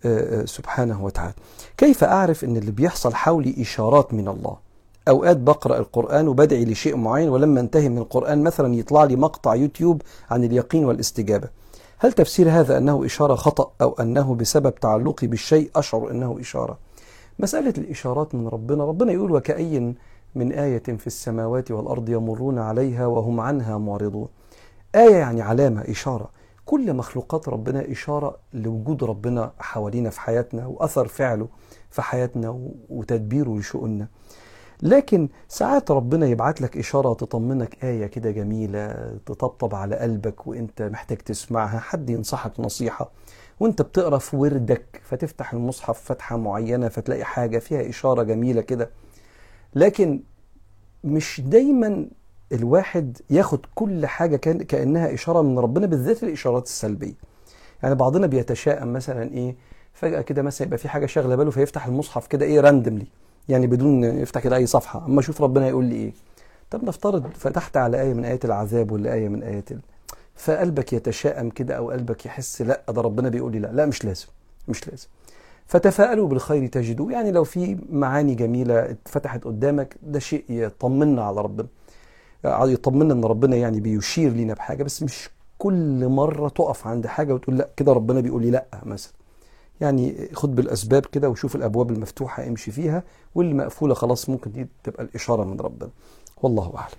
آه 0.04 0.42
آه 0.42 0.44
سبحانه 0.44 1.04
وتعالى. 1.04 1.34
كيف 1.76 2.04
أعرف 2.04 2.44
إن 2.44 2.56
اللي 2.56 2.70
بيحصل 2.70 3.14
حولي 3.14 3.54
إشارات 3.58 4.14
من 4.14 4.28
الله؟ 4.28 4.56
أوقات 5.08 5.36
بقرأ 5.36 5.78
القرآن 5.78 6.28
وبدعي 6.28 6.64
لشيء 6.64 6.96
معين 6.96 7.28
ولما 7.28 7.60
انتهي 7.60 7.88
من 7.88 7.98
القرآن 7.98 8.42
مثلا 8.42 8.74
يطلع 8.74 9.04
لي 9.04 9.16
مقطع 9.16 9.54
يوتيوب 9.54 10.02
عن 10.30 10.44
اليقين 10.44 10.84
والاستجابة. 10.84 11.48
هل 11.98 12.12
تفسير 12.12 12.50
هذا 12.50 12.78
أنه 12.78 13.04
إشارة 13.06 13.34
خطأ 13.34 13.70
أو 13.82 13.92
أنه 14.00 14.34
بسبب 14.34 14.74
تعلقي 14.74 15.26
بالشيء 15.26 15.70
أشعر 15.76 16.10
إنه 16.10 16.36
إشارة؟ 16.40 16.78
مسألة 17.38 17.74
الإشارات 17.78 18.34
من 18.34 18.48
ربنا 18.48 18.84
ربنا 18.84 19.12
يقول 19.12 19.32
وكأين 19.32 19.94
من 20.34 20.52
آية 20.52 20.82
في 20.82 21.06
السماوات 21.06 21.70
والأرض 21.70 22.08
يمرون 22.08 22.58
عليها 22.58 23.06
وهم 23.06 23.40
عنها 23.40 23.78
معرضون. 23.78 24.28
آية 24.94 25.14
يعني 25.16 25.42
علامة 25.42 25.82
إشارة. 25.82 26.30
كل 26.64 26.94
مخلوقات 26.94 27.48
ربنا 27.48 27.92
إشارة 27.92 28.36
لوجود 28.52 29.04
ربنا 29.04 29.52
حوالينا 29.58 30.10
في 30.10 30.20
حياتنا 30.20 30.66
وأثر 30.66 31.08
فعله 31.08 31.48
في 31.90 32.02
حياتنا 32.02 32.60
وتدبيره 32.88 33.58
لشؤوننا. 33.58 34.08
لكن 34.82 35.28
ساعات 35.48 35.90
ربنا 35.90 36.26
يبعت 36.26 36.60
لك 36.60 36.76
إشارة 36.76 37.14
تطمنك 37.14 37.84
آية 37.84 38.06
كده 38.06 38.30
جميلة 38.30 38.92
تطبطب 39.26 39.74
على 39.74 39.96
قلبك 39.96 40.46
وإنت 40.46 40.82
محتاج 40.82 41.18
تسمعها 41.18 41.78
حد 41.78 42.10
ينصحك 42.10 42.60
نصيحة. 42.60 43.10
وأنت 43.60 43.82
بتقرأ 43.82 44.18
في 44.18 44.36
وردك 44.36 45.00
فتفتح 45.02 45.52
المصحف 45.52 46.00
فتحة 46.00 46.36
معينة 46.36 46.88
فتلاقي 46.88 47.24
حاجة 47.24 47.58
فيها 47.58 47.88
إشارة 47.88 48.22
جميلة 48.22 48.60
كده. 48.60 48.90
لكن 49.74 50.20
مش 51.04 51.40
دايما 51.44 52.06
الواحد 52.52 53.18
ياخد 53.30 53.58
كل 53.74 54.06
حاجة 54.06 54.36
كان 54.36 54.62
كأنها 54.62 55.14
إشارة 55.14 55.42
من 55.42 55.58
ربنا 55.58 55.86
بالذات 55.86 56.22
الإشارات 56.22 56.66
السلبية. 56.66 57.14
يعني 57.82 57.94
بعضنا 57.94 58.26
بيتشائم 58.26 58.92
مثلا 58.92 59.22
إيه 59.32 59.56
فجأة 59.94 60.20
كده 60.20 60.42
مثلا 60.42 60.66
يبقى 60.66 60.78
في 60.78 60.88
حاجة 60.88 61.06
شاغلة 61.06 61.36
باله 61.36 61.50
فيفتح 61.50 61.86
المصحف 61.86 62.26
كده 62.26 62.46
إيه 62.46 62.60
راندملي 62.60 63.06
يعني 63.48 63.66
بدون 63.66 64.04
يفتح 64.04 64.40
كده 64.40 64.56
أي 64.56 64.66
صفحة. 64.66 65.06
أما 65.06 65.20
أشوف 65.20 65.42
ربنا 65.42 65.68
يقول 65.68 65.84
لي 65.84 65.94
إيه 65.94 66.12
طب 66.70 66.84
نفترض 66.84 67.26
فتحت 67.34 67.76
على 67.76 68.00
آية 68.02 68.14
من 68.14 68.24
آيات 68.24 68.44
العذاب 68.44 68.92
ولا 68.92 69.12
آية 69.14 69.28
من 69.28 69.42
آيات 69.42 69.72
ال... 69.72 69.80
فقلبك 70.34 70.92
يتشائم 70.92 71.50
كده 71.50 71.74
أو 71.76 71.90
قلبك 71.90 72.26
يحس 72.26 72.62
لأ 72.62 72.82
ده 72.88 73.02
ربنا 73.02 73.28
بيقول 73.28 73.52
لي 73.52 73.58
لأ. 73.58 73.72
لأ 73.72 73.86
مش 73.86 74.04
لازم 74.04 74.26
مش 74.68 74.88
لازم. 74.88 75.06
فتفاءلوا 75.66 76.28
بالخير 76.28 76.66
تجدوه. 76.66 77.12
يعني 77.12 77.32
لو 77.32 77.44
في 77.44 77.78
معاني 77.90 78.34
جميلة 78.34 78.90
اتفتحت 78.90 79.44
قدامك 79.44 79.96
ده 80.02 80.18
شيء 80.18 80.44
يطمنا 80.48 81.24
على 81.24 81.40
ربنا 81.40 81.66
يطمنا 82.44 83.14
إن 83.14 83.24
ربنا 83.24 83.56
يعني 83.56 83.80
بيشير 83.80 84.32
لينا 84.32 84.54
بحاجة. 84.54 84.82
بس 84.82 85.02
مش 85.02 85.28
كل 85.58 86.08
مرة 86.08 86.48
تقف 86.48 86.86
عند 86.86 87.06
حاجة 87.06 87.34
وتقول 87.34 87.58
لا 87.58 87.68
كده 87.76 87.92
ربنا 87.92 88.20
بيقول 88.20 88.42
لي 88.42 88.50
لا 88.50 88.66
مثلا. 88.82 89.12
يعني 89.80 90.28
خد 90.32 90.54
بالأسباب 90.54 91.06
كده 91.06 91.28
وشوف 91.30 91.56
الأبواب 91.56 91.90
المفتوحة 91.90 92.46
امشي 92.48 92.70
فيها 92.70 93.02
واللي 93.34 93.54
مقفولة 93.54 93.94
خلاص 93.94 94.28
ممكن 94.28 94.52
دي 94.52 94.66
تبقى 94.84 95.02
الإشارة 95.04 95.44
من 95.44 95.60
ربنا. 95.60 95.90
والله 96.42 96.72
أعلم. 96.76 96.96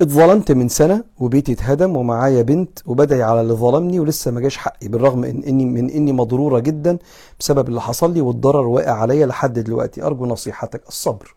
اتظلمت 0.00 0.52
من 0.52 0.68
سنة 0.68 1.04
وبيتي 1.18 1.52
اتهدم 1.52 1.96
ومعايا 1.96 2.42
بنت 2.42 2.78
وبدعي 2.86 3.22
على 3.22 3.40
اللي 3.40 3.52
ظلمني 3.52 4.00
ولسه 4.00 4.30
ما 4.30 4.40
جاش 4.40 4.56
حقي 4.56 4.88
بالرغم 4.88 5.24
إن 5.24 5.42
اني 5.42 5.64
من 5.64 5.90
إني 5.90 6.12
مضرورة 6.12 6.58
جدا 6.58 6.98
بسبب 7.40 7.68
اللي 7.68 7.80
حصل 7.80 8.14
لي 8.14 8.20
والضرر 8.20 8.66
واقع 8.66 8.92
عليا 8.92 9.26
لحد 9.26 9.58
دلوقتي. 9.58 10.02
أرجو 10.02 10.26
نصيحتك 10.26 10.88
الصبر. 10.88 11.34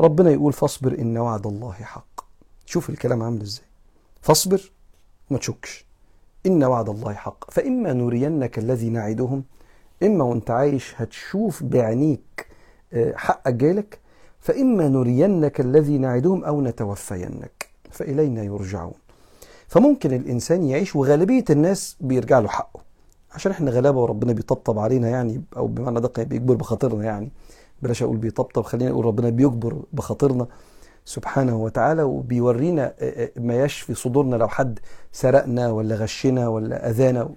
ربنا 0.00 0.30
يقول 0.30 0.52
فاصبر 0.52 0.98
إن 0.98 1.18
وعد 1.18 1.46
الله 1.46 1.72
حق. 1.72 2.20
شوف 2.66 2.90
الكلام 2.90 3.22
عامل 3.22 3.42
إزاي. 3.42 3.66
فاصبر 4.20 4.72
ما 5.30 5.38
تشكش. 5.38 5.86
إن 6.46 6.64
وعد 6.64 6.88
الله 6.88 7.14
حق. 7.14 7.50
فإما 7.50 7.92
نرينك 7.92 8.58
الذي 8.58 8.90
نعدهم 8.90 9.44
إما 10.02 10.24
وأنت 10.24 10.50
عايش 10.50 10.94
هتشوف 10.96 11.62
بعينيك 11.62 12.46
حقك 13.14 13.54
جالك 13.54 13.98
فإما 14.46 14.88
نرينك 14.88 15.60
الذي 15.60 15.98
نعدهم 15.98 16.44
أو 16.44 16.60
نتوفينك 16.60 17.68
فإلينا 17.90 18.42
يرجعون. 18.42 18.94
فممكن 19.68 20.12
الإنسان 20.12 20.64
يعيش 20.64 20.96
وغالبية 20.96 21.44
الناس 21.50 21.96
بيرجع 22.00 22.38
له 22.38 22.48
حقه. 22.48 22.80
عشان 23.32 23.52
إحنا 23.52 23.70
غلابة 23.70 24.00
وربنا 24.00 24.32
بيطبطب 24.32 24.78
علينا 24.78 25.08
يعني 25.08 25.42
أو 25.56 25.66
بمعنى 25.66 26.00
دقيق 26.00 26.26
بيجبر 26.26 26.54
بخاطرنا 26.54 27.04
يعني. 27.04 27.30
بلاش 27.82 28.02
أقول 28.02 28.16
بيطبطب 28.16 28.62
خلينا 28.62 28.90
نقول 28.90 29.04
ربنا 29.04 29.28
بيجبر 29.28 29.82
بخاطرنا. 29.92 30.46
سبحانه 31.04 31.56
وتعالى 31.56 32.02
وبيورينا 32.02 32.94
ما 33.36 33.64
يشفي 33.64 33.94
صدورنا 33.94 34.36
لو 34.36 34.48
حد 34.48 34.78
سرقنا 35.12 35.70
ولا 35.70 35.96
غشنا 35.96 36.48
ولا 36.48 36.90
أذانا. 36.90 37.28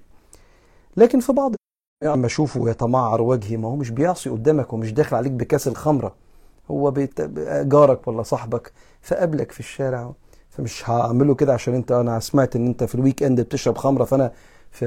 لكن 0.98 1.20
في 1.20 1.34
بعض 1.34 1.56
لما 2.04 2.26
اشوفه 2.26 2.70
يتمعر 2.70 3.22
وجهي 3.22 3.58
ما 3.58 3.68
هو 3.68 3.76
مش 3.76 3.90
بيعصي 3.90 4.30
قدامك 4.30 4.74
ومش 4.74 4.94
داخل 4.94 5.16
عليك 5.16 5.32
بكاس 5.32 5.68
الخمرة. 5.68 6.29
هو 6.72 6.92
بيت... 6.92 7.22
جارك 7.68 8.08
ولا 8.08 8.24
صاحبك 8.24 8.72
فقابلك 9.02 9.52
في 9.52 9.60
الشارع. 9.60 10.12
فمش 10.50 10.90
هعمله 10.90 11.36
كده 11.36 11.54
عشان 11.54 11.74
انت 11.74 11.92
أنا 11.92 12.20
سمعت 12.20 12.56
إن 12.56 12.68
أنت 12.68 12.84
في 12.84 12.96
ال 12.96 13.24
weekend 13.24 13.42
بتشرب 13.42 13.78
خمرة 13.78 14.04
فأنا 14.04 14.32
في 14.72 14.86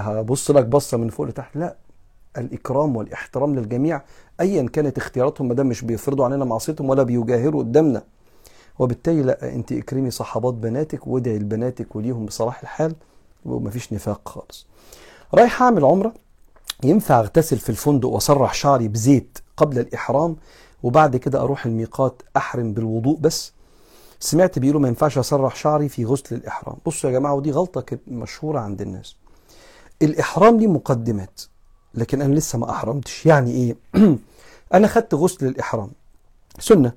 هبص 0.00 0.50
لك 0.50 0.64
بصة 0.66 0.96
من 0.96 1.08
فوق 1.08 1.26
لتحت. 1.26 1.56
لا 1.56 1.76
الإكرام 2.38 2.96
والإحترام 2.96 3.54
للجميع 3.54 4.02
ايا 4.40 4.68
كانت 4.68 4.98
اختياراتهم 4.98 5.48
ما 5.48 5.54
دام 5.54 5.66
مش 5.66 5.84
بيفرضوا 5.84 6.24
علينا 6.24 6.44
معصيتهم 6.44 6.90
ولا 6.90 7.02
بيجاهروا 7.02 7.62
قدامنا. 7.62 8.02
وبالتالي 8.78 9.22
لا 9.22 9.54
أنت 9.54 9.72
اكرمي 9.72 10.10
صحابات 10.10 10.54
بناتك 10.54 11.06
وادعي 11.06 11.38
لبناتك 11.38 11.96
وليهم 11.96 12.26
بصلاح 12.26 12.60
الحال 12.60 12.94
ومفيش 13.44 13.92
نفاق 13.92 14.28
خالص. 14.28 14.66
رايح 15.34 15.62
أعمل 15.62 15.84
عمرة 15.84 16.14
ينفع 16.84 17.20
أغتسل 17.20 17.56
في 17.56 17.70
الفندق 17.70 18.08
واسرح 18.08 18.54
شعري 18.54 18.88
بزيت 18.88 19.38
قبل 19.56 19.78
الإحرام؟ 19.78 20.36
وبعد 20.82 21.16
كده 21.16 21.40
أروح 21.40 21.66
الميقات 21.66 22.22
أحرم 22.36 22.72
بالوضوء 22.72 23.18
بس. 23.18 23.52
سمعت 24.20 24.58
بيقولوا 24.58 24.80
ما 24.80 24.88
ينفعش 24.88 25.18
اسرح 25.18 25.56
شعري 25.56 25.88
في 25.88 26.04
غسل 26.04 26.36
الإحرام. 26.36 26.76
بصوا 26.86 27.10
يا 27.10 27.18
جماعة 27.18 27.34
ودي 27.34 27.50
غلطة 27.50 27.98
مشهورة 28.08 28.60
عند 28.60 28.80
الناس. 28.80 29.16
الإحرام 30.02 30.60
ليه 30.60 30.66
مقدمات 30.66 31.40
لكن 31.94 32.22
أنا 32.22 32.34
لسه 32.34 32.58
ما 32.58 32.70
أحرمتش. 32.70 33.26
يعني 33.26 33.50
إيه؟ 33.50 33.76
أنا 34.74 34.88
خدت 34.88 35.14
غسل 35.14 35.46
الإحرام. 35.46 35.90
سنة. 36.58 36.92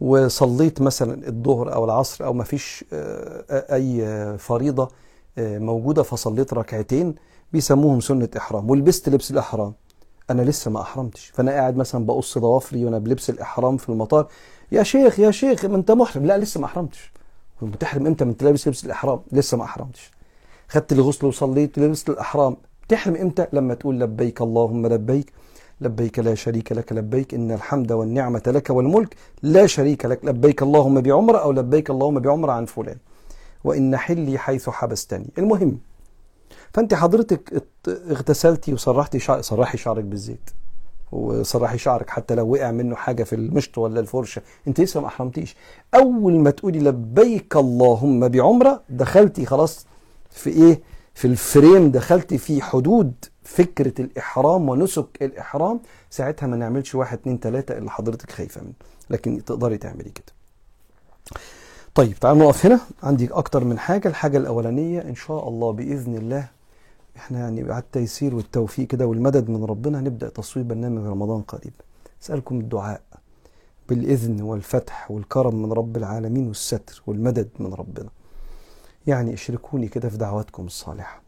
وصليت 0.00 0.80
مثلا 0.82 1.28
الظهر 1.28 1.74
أو 1.74 1.84
العصر 1.84 2.24
أو 2.24 2.32
ما 2.32 2.44
فيش 2.44 2.84
أي 3.50 4.38
فريضة 4.38 4.88
موجودة 5.38 6.02
فصليت 6.02 6.54
ركعتين. 6.54 7.14
بيسموهم 7.52 8.00
سنة 8.00 8.28
إحرام. 8.36 8.70
ولبست 8.70 9.08
لبس 9.08 9.30
الإحرام. 9.30 9.74
أنا 10.30 10.42
لسه 10.42 10.70
ما 10.70 10.80
أحرمتش. 10.80 11.30
فأنا 11.34 11.52
قاعد 11.52 11.76
مثلا 11.76 12.06
بقص 12.06 12.38
ضوافري 12.38 12.84
وأنا 12.84 12.98
بلبس 12.98 13.30
الإحرام 13.30 13.76
في 13.76 13.88
المطار. 13.88 14.28
يا 14.72 14.82
شيخ 14.82 15.20
يا 15.20 15.30
شيخ 15.30 15.64
ما 15.64 15.76
أنت 15.76 15.90
محرم. 15.90 16.26
لا 16.26 16.38
لسه 16.38 16.60
ما 16.60 16.66
أحرمتش. 16.66 17.12
بتحرم 17.62 18.06
إمتى 18.06 18.24
من 18.24 18.34
لابس 18.40 18.68
لبس 18.68 18.84
الإحرام. 18.84 19.20
لسه 19.32 19.56
ما 19.56 19.64
أحرمتش. 19.64 20.10
خدت 20.68 20.92
الغسل 20.92 21.26
وصليت 21.26 21.78
لبست 21.78 22.10
الإحرام. 22.10 22.56
تحرم 22.88 23.16
إمتى 23.16 23.46
لما 23.52 23.74
تقول 23.74 24.00
لبيك 24.00 24.42
اللهم 24.42 24.86
لبيك. 24.86 25.32
لبيك 25.80 26.18
لا 26.18 26.34
شريك 26.34 26.72
لك 26.72 26.92
لبيك 26.92 27.34
إن 27.34 27.52
الحمد 27.52 27.92
والنعمة 27.92 28.42
لك 28.46 28.70
والملك 28.70 29.16
لا 29.42 29.66
شريك 29.66 30.06
لك. 30.06 30.24
لبيك 30.24 30.62
اللهم 30.62 31.00
بعمره 31.00 31.38
أو 31.38 31.52
لبيك 31.52 31.90
اللهم 31.90 32.20
بعمره 32.20 32.52
عن 32.52 32.64
فلان. 32.64 32.96
وإن 33.64 33.96
حلي 33.96 34.38
حيث 34.38 34.68
حبستني. 34.68 35.30
المهم 35.38 35.78
فأنت 36.74 36.94
حضرتك 36.94 37.64
اغتسلتي 37.88 38.72
وسرحتي 38.72 39.18
شعر 39.18 39.40
سرحي 39.40 39.78
شعرك 39.78 40.04
بالزيت. 40.04 40.50
وسرحي 41.12 41.78
شعرك 41.78 42.10
حتى 42.10 42.34
لو 42.34 42.52
وقع 42.52 42.70
منه 42.70 42.96
حاجة 42.96 43.24
في 43.24 43.34
المشط 43.34 43.78
ولا 43.78 44.00
الفرشة. 44.00 44.42
أنت 44.68 44.80
لسه 44.80 45.00
ما 45.00 45.06
أحرمتيش. 45.06 45.56
أول 45.94 46.32
ما 46.32 46.50
تقولي 46.50 46.78
لبيك 46.78 47.56
اللهم 47.56 48.28
بعمرة 48.28 48.82
دخلتي 48.88 49.46
خلاص 49.46 49.86
في 50.30 50.50
إيه؟ 50.50 50.80
في 51.14 51.24
الفريم 51.24 51.90
دخلتي 51.90 52.38
في 52.38 52.62
حدود 52.62 53.12
فكرة 53.42 54.00
الإحرام 54.00 54.68
ونسك 54.68 55.06
الإحرام. 55.22 55.80
ساعتها 56.10 56.46
ما 56.46 56.56
نعملش 56.56 56.94
واحد 56.94 57.18
اتنين 57.18 57.40
تلاتة 57.40 57.78
اللي 57.78 57.90
حضرتك 57.90 58.30
خايفة 58.30 58.60
منه. 58.60 58.72
لكن 59.10 59.44
تقدري 59.44 59.78
تعملي 59.78 60.10
كده. 60.10 60.32
طيب 61.94 62.14
تعالوا 62.14 62.42
نقف 62.42 62.66
هنا. 62.66 62.80
عندي 63.02 63.28
أكتر 63.32 63.64
من 63.64 63.78
حاجة. 63.78 64.08
الحاجة 64.08 64.38
الأولانية 64.38 65.00
إن 65.00 65.14
شاء 65.14 65.48
الله 65.48 65.72
بإذن 65.72 66.14
الله 66.14 66.59
إحنا 67.20 67.38
يعني 67.38 67.62
بعد 67.62 67.82
التيسير 67.82 68.34
والتوفيق 68.34 68.86
كده 68.86 69.06
والمدد 69.06 69.50
من 69.50 69.64
ربنا 69.64 70.00
هنبدا 70.00 70.28
تصوير 70.28 70.66
برنامج 70.66 71.06
رمضان 71.06 71.42
قريب. 71.42 71.72
أسألكم 72.22 72.60
الدعاء 72.60 73.00
بالإذن 73.88 74.42
والفتح 74.42 75.10
والكرم 75.10 75.62
من 75.62 75.72
رب 75.72 75.96
العالمين 75.96 76.46
والستر 76.46 77.02
والمدد 77.06 77.48
من 77.58 77.74
ربنا. 77.74 78.08
يعني 79.06 79.34
اشركوني 79.34 79.88
كده 79.88 80.08
في 80.08 80.16
دعواتكم 80.16 80.66
الصالحة. 80.66 81.22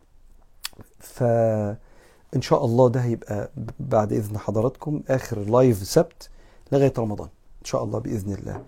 فان 0.98 2.40
شاء 2.40 2.64
الله 2.64 2.88
ده 2.88 3.00
هيبقى 3.00 3.50
بعد 3.80 4.12
إذن 4.12 4.38
حضراتكم 4.38 5.02
آخر 5.08 5.38
live 5.38 5.86
سبت 5.86 6.30
لغاية 6.72 6.92
رمضان. 6.98 7.28
إن 7.60 7.64
شاء 7.64 7.84
الله 7.84 7.98
بإذن 7.98 8.32
الله. 8.32 8.62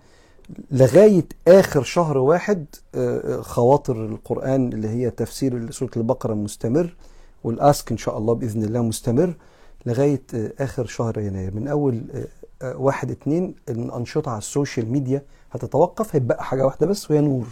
لغاية 0.71 1.25
آخر 1.47 1.83
شهر 1.83 2.17
واحد 2.17 2.65
خواطر 3.41 4.05
القرآن 4.05 4.73
اللي 4.73 4.89
هي 4.89 5.09
تفسير 5.09 5.71
سورة 5.71 5.91
البقرة 5.97 6.33
مستمر. 6.33 6.95
وال 7.45 7.63
ask 7.63 7.91
إن 7.91 7.97
شاء 7.97 8.17
الله 8.17 8.33
بإذن 8.33 8.63
الله 8.63 8.81
مستمر 8.81 9.33
لغاية 9.85 10.23
آخر 10.59 10.85
شهر 10.85 11.19
يناير. 11.19 11.55
من 11.55 11.67
أول 11.67 12.01
واحد 12.63 13.11
اتنين 13.11 13.55
الأنشطة 13.69 14.29
على 14.31 14.37
ال 14.37 14.45
social 14.45 14.91
media 14.91 15.21
هتتوقف 15.51 16.15
هيبقى 16.15 16.43
حاجة 16.43 16.65
واحدة 16.65 16.87
بس 16.87 17.11
وهي 17.11 17.21
نور. 17.21 17.47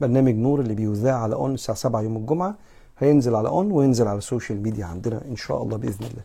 برنامج 0.00 0.34
نور 0.34 0.60
اللي 0.60 0.74
بيذاع 0.74 1.18
على 1.22 1.34
أون 1.34 1.54
الساعة 1.54 1.78
7 1.78 2.00
يوم 2.00 2.16
الجمعة 2.16 2.54
هينزل 2.98 3.34
على 3.34 3.48
أون 3.48 3.72
وينزل 3.72 4.08
على 4.08 4.18
ال 4.18 4.24
social 4.24 4.62
media 4.62 4.84
عندنا 4.84 5.24
إن 5.24 5.36
شاء 5.36 5.62
الله 5.62 5.76
بإذن 5.76 6.06
الله. 6.06 6.22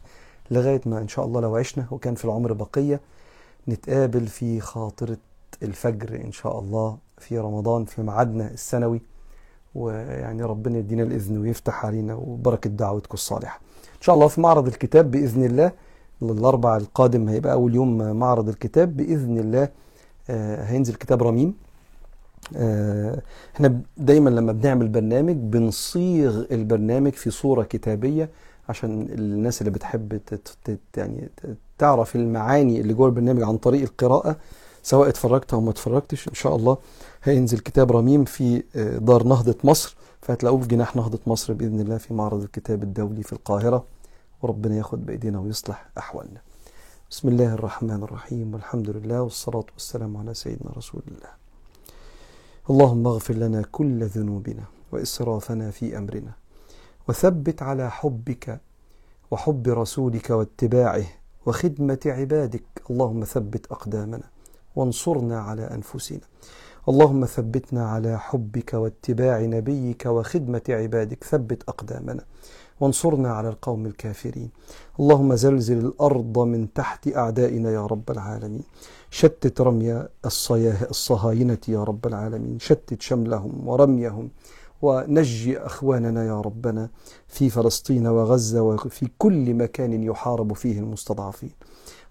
لغاية 0.51 0.81
ما 0.85 0.97
إن 0.97 1.07
شاء 1.07 1.25
الله 1.25 1.41
لو 1.41 1.55
عشنا 1.55 1.85
وكان 1.91 2.15
في 2.15 2.25
العمر 2.25 2.53
بقية 2.53 3.01
نتقابل 3.67 4.27
في 4.27 4.59
خاطرة 4.59 5.17
الفجر 5.63 6.21
إن 6.25 6.31
شاء 6.31 6.59
الله 6.59 6.97
في 7.17 7.39
رمضان 7.39 7.85
في 7.85 8.01
ميعادنا 8.01 8.47
السنوي. 8.51 9.01
ويعني 9.75 10.43
ربنا 10.43 10.77
يدينا 10.77 11.03
الإذن 11.03 11.38
ويفتح 11.38 11.86
علينا 11.86 12.15
وبركة 12.15 12.69
دعوتكم 12.69 13.13
الصالحة. 13.13 13.60
إن 13.95 14.01
شاء 14.01 14.15
الله 14.15 14.27
في 14.27 14.41
معرض 14.41 14.67
الكتاب 14.67 15.12
بإذن 15.12 15.43
الله 15.43 15.71
الأربع 16.21 16.77
القادم 16.77 17.29
هيبقى 17.29 17.53
أول 17.53 17.75
يوم 17.75 18.12
معرض 18.15 18.49
الكتاب 18.49 18.97
بإذن 18.97 19.38
الله 19.38 19.69
آه 20.29 20.63
هينزل 20.63 20.93
كتاب 20.95 21.23
رميم. 21.23 21.53
آه 22.55 23.21
إحنا 23.55 23.82
دايما 23.97 24.29
لما 24.29 24.51
بنعمل 24.51 24.88
برنامج 24.88 25.36
بنصيغ 25.36 26.43
البرنامج 26.51 27.12
في 27.12 27.29
صورة 27.32 27.63
كتابية 27.63 28.29
عشان 28.69 29.01
الناس 29.12 29.62
اللي 29.62 29.71
بتحب 29.71 30.19
يعني 30.97 31.29
تعرف 31.77 32.15
المعاني 32.15 32.82
اللي 32.82 32.93
جوه 32.93 33.08
البرنامج 33.08 33.43
عن 33.43 33.58
طريق 33.58 33.82
القراءة. 33.82 34.38
سواء 34.83 35.09
اتفرجت 35.09 35.53
أو 35.53 35.61
ما 35.61 35.69
اتفرجتش 35.69 36.27
إن 36.27 36.33
شاء 36.33 36.55
الله 36.55 36.77
هينزل 37.23 37.59
كتاب 37.59 37.91
رميم 37.91 38.25
في 38.25 38.63
آه، 38.75 38.97
دار 38.97 39.23
نهضة 39.23 39.55
مصر. 39.63 39.95
فهتلاقوه 40.21 40.61
في 40.61 40.67
جناح 40.67 40.95
نهضة 40.95 41.19
مصر 41.27 41.53
بإذن 41.53 41.79
الله 41.79 41.97
في 41.97 42.13
معرض 42.13 42.41
الكتاب 42.43 42.83
الدولي 42.83 43.23
في 43.23 43.33
القاهرة. 43.33 43.85
وربنا 44.41 44.77
ياخد 44.77 45.05
بإيدينا 45.05 45.39
ويصلح 45.39 45.89
أحوالنا. 45.97 46.41
بسم 47.11 47.27
الله 47.27 47.53
الرحمن 47.53 48.03
الرحيم 48.03 48.53
والحمد 48.53 48.89
لله 48.89 49.21
والصلاة 49.21 49.65
والسلام 49.73 50.17
على 50.17 50.33
سيدنا 50.33 50.71
رسول 50.77 51.01
الله. 51.07 51.29
اللهم 52.69 53.07
اغفر 53.07 53.33
لنا 53.33 53.61
كل 53.71 54.05
ذنوبنا 54.05 54.63
وإسرافنا 54.91 55.71
في 55.71 55.97
أمرنا. 55.97 56.31
وثبت 57.07 57.61
على 57.61 57.91
حبك 57.91 58.59
وحب 59.31 59.67
رسولك 59.67 60.29
واتباعه 60.29 61.05
وخدمة 61.45 61.99
عبادك. 62.05 62.63
اللهم 62.89 63.23
ثبت 63.23 63.65
أقدامنا. 63.71 64.23
وانصرنا 64.79 65.37
على 65.47 65.65
أنفسنا. 65.77 66.25
اللهم 66.89 67.21
ثبتنا 67.35 67.83
على 67.93 68.19
حبك 68.19 68.71
واتباع 68.73 69.37
نبيك 69.55 70.03
وخدمة 70.05 70.67
عبادك. 70.69 71.23
ثبت 71.23 71.61
أقدامنا. 71.73 72.23
وانصرنا 72.79 73.29
على 73.37 73.49
القوم 73.49 73.85
الكافرين. 73.85 74.49
اللهم 74.99 75.29
زلزل 75.35 75.77
الأرض 75.77 76.35
من 76.53 76.61
تحت 76.79 77.03
أعدائنا 77.21 77.69
يا 77.77 77.85
رب 77.93 78.07
العالمين. 78.15 78.63
شتت 79.19 79.61
رمي 79.61 79.89
الصهاينة 80.93 81.63
يا 81.75 81.83
رب 81.89 82.03
العالمين. 82.07 82.59
شتت 82.59 83.01
شملهم 83.01 83.67
ورميهم. 83.67 84.27
ونجي 84.81 85.59
أخواننا 85.59 86.21
يا 86.31 86.41
ربنا 86.41 86.89
في 87.27 87.49
فلسطين 87.49 88.07
وغزة 88.07 88.61
وفي 88.61 89.05
كل 89.17 89.53
مكان 89.53 90.03
يحارب 90.03 90.53
فيه 90.53 90.79
المستضعفين. 90.79 91.51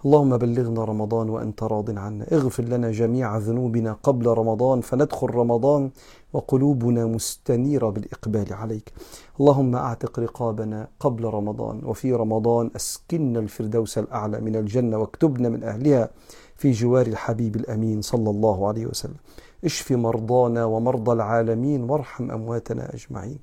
اللهم 0.04 0.37
بلغنا 0.37 0.84
رمضان 0.84 1.28
وأنت 1.28 1.62
راض 1.62 1.98
عنا. 1.98 2.26
اغفر 2.32 2.64
لنا 2.64 2.90
جميع 2.90 3.38
ذنوبنا 3.38 3.92
قبل 4.02 4.26
رمضان 4.26 4.80
فندخل 4.80 5.30
رمضان 5.30 5.90
وقلوبنا 6.32 7.06
مستنيرة 7.06 7.88
بالإقبال 7.90 8.54
عليك. 8.54 8.92
اللهم 9.40 9.76
أعتق 9.76 10.18
رقابنا 10.18 10.88
قبل 11.00 11.24
رمضان 11.24 11.84
وفي 11.84 12.12
رمضان 12.12 12.70
أسكننا 12.76 13.40
الفردوس 13.40 13.98
الأعلى 13.98 14.40
من 14.40 14.56
الجنة 14.56 14.98
واكتبنا 14.98 15.48
من 15.48 15.64
أهلها 15.64 16.11
في 16.56 16.70
جوار 16.70 17.06
الحبيب 17.06 17.56
الأمين 17.56 18.02
صلى 18.02 18.30
الله 18.30 18.68
عليه 18.68 18.87
وسلم. 18.87 19.16
اشف 19.64 19.92
مرضانا 19.92 20.64
ومرضى 20.64 21.12
العالمين 21.12 21.90
وارحم 21.90 22.30
أمواتنا 22.30 22.94
أجمعين. 22.94 23.38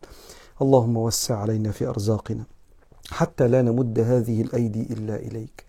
اللهم 0.61 0.97
وسع 0.97 1.37
علينا 1.37 1.71
في 1.71 1.87
أرزاقنا 1.87 2.43
حتى 3.11 3.47
لا 3.47 3.61
نمد 3.61 3.99
هذه 3.99 4.41
الأيدي 4.41 4.93
إلا 4.93 5.15
إليك. 5.15 5.64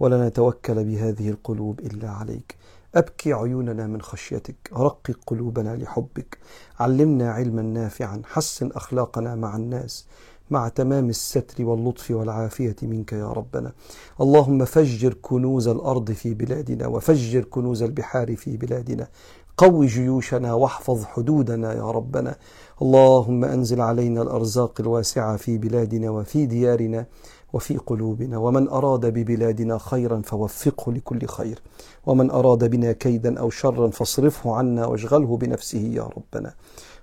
ولا 0.00 0.28
نتوكل 0.28 0.84
بهذه 0.84 1.28
القلوب 1.28 1.80
إلا 1.80 2.10
عليك. 2.10 2.56
أبكي 2.94 3.32
عيوننا 3.32 3.86
من 3.86 4.02
خشيتك 4.02 4.56
رقق 4.72 5.18
قلوبنا 5.26 5.76
لحبك. 5.76 6.38
علمنا 6.80 7.30
علما 7.30 7.62
نافعا 7.62 8.22
حسن 8.24 8.70
أخلاقنا 8.72 9.34
مع 9.34 9.56
الناس 9.56 10.06
مع 10.50 10.68
تمام 10.68 11.08
الستر 11.08 11.64
واللطف 11.64 12.10
والعافية 12.10 12.76
منك 12.82 13.12
يا 13.12 13.32
ربنا. 13.32 13.72
اللهم 14.20 14.64
فجر 14.64 15.14
كنوز 15.22 15.68
الأرض 15.68 16.12
في 16.12 16.34
بلادنا 16.34 16.86
وفجر 16.86 17.44
كنوز 17.44 17.82
البحار 17.82 18.36
في 18.36 18.56
بلادنا. 18.56 19.08
قو 19.56 19.84
جيوشنا 19.84 20.52
واحفظ 20.52 21.04
حدودنا 21.04 21.72
يا 21.72 21.90
ربنا. 21.90 22.36
اللهم 22.82 23.44
أنزل 23.44 23.80
علينا 23.80 24.22
الأرزاق 24.22 24.80
الواسعة 24.80 25.36
في 25.36 25.58
بلادنا 25.58 26.10
وفي 26.10 26.46
ديارنا. 26.46 27.06
وفي 27.52 27.76
قلوبنا. 27.76 28.38
ومن 28.38 28.68
أراد 28.68 29.06
ببلادنا 29.06 29.78
خيرا 29.78 30.22
فوفقه 30.24 30.92
لكل 30.92 31.26
خير. 31.26 31.58
ومن 32.06 32.30
أراد 32.30 32.70
بنا 32.70 32.92
كيدا 32.92 33.40
أو 33.40 33.50
شرا 33.50 33.90
فاصرفه 33.90 34.56
عنا 34.56 34.86
واشغله 34.86 35.36
بنفسه 35.36 35.78
يا 35.78 36.02
ربنا. 36.02 36.54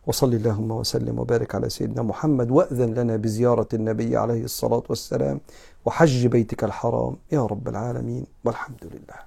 وصل 0.08 0.34
اللهم 0.34 0.72
وسلم 0.72 1.20
وبارك 1.20 1.56
على 1.56 1.70
سيدنا 1.70 2.02
محمد. 2.02 2.52
وأذن 2.52 2.94
لنا 2.94 3.16
بزيارة 3.16 3.68
النبي 3.74 4.18
عليه 4.18 4.44
الصلاة 4.44 4.84
والسلام. 4.90 5.40
وحج 5.86 6.28
بيتك 6.28 6.64
الحرام 6.64 7.16
يا 7.32 7.46
رب 7.46 7.68
العالمين. 7.68 8.26
والحمد 8.46 8.84
لله. 8.84 9.27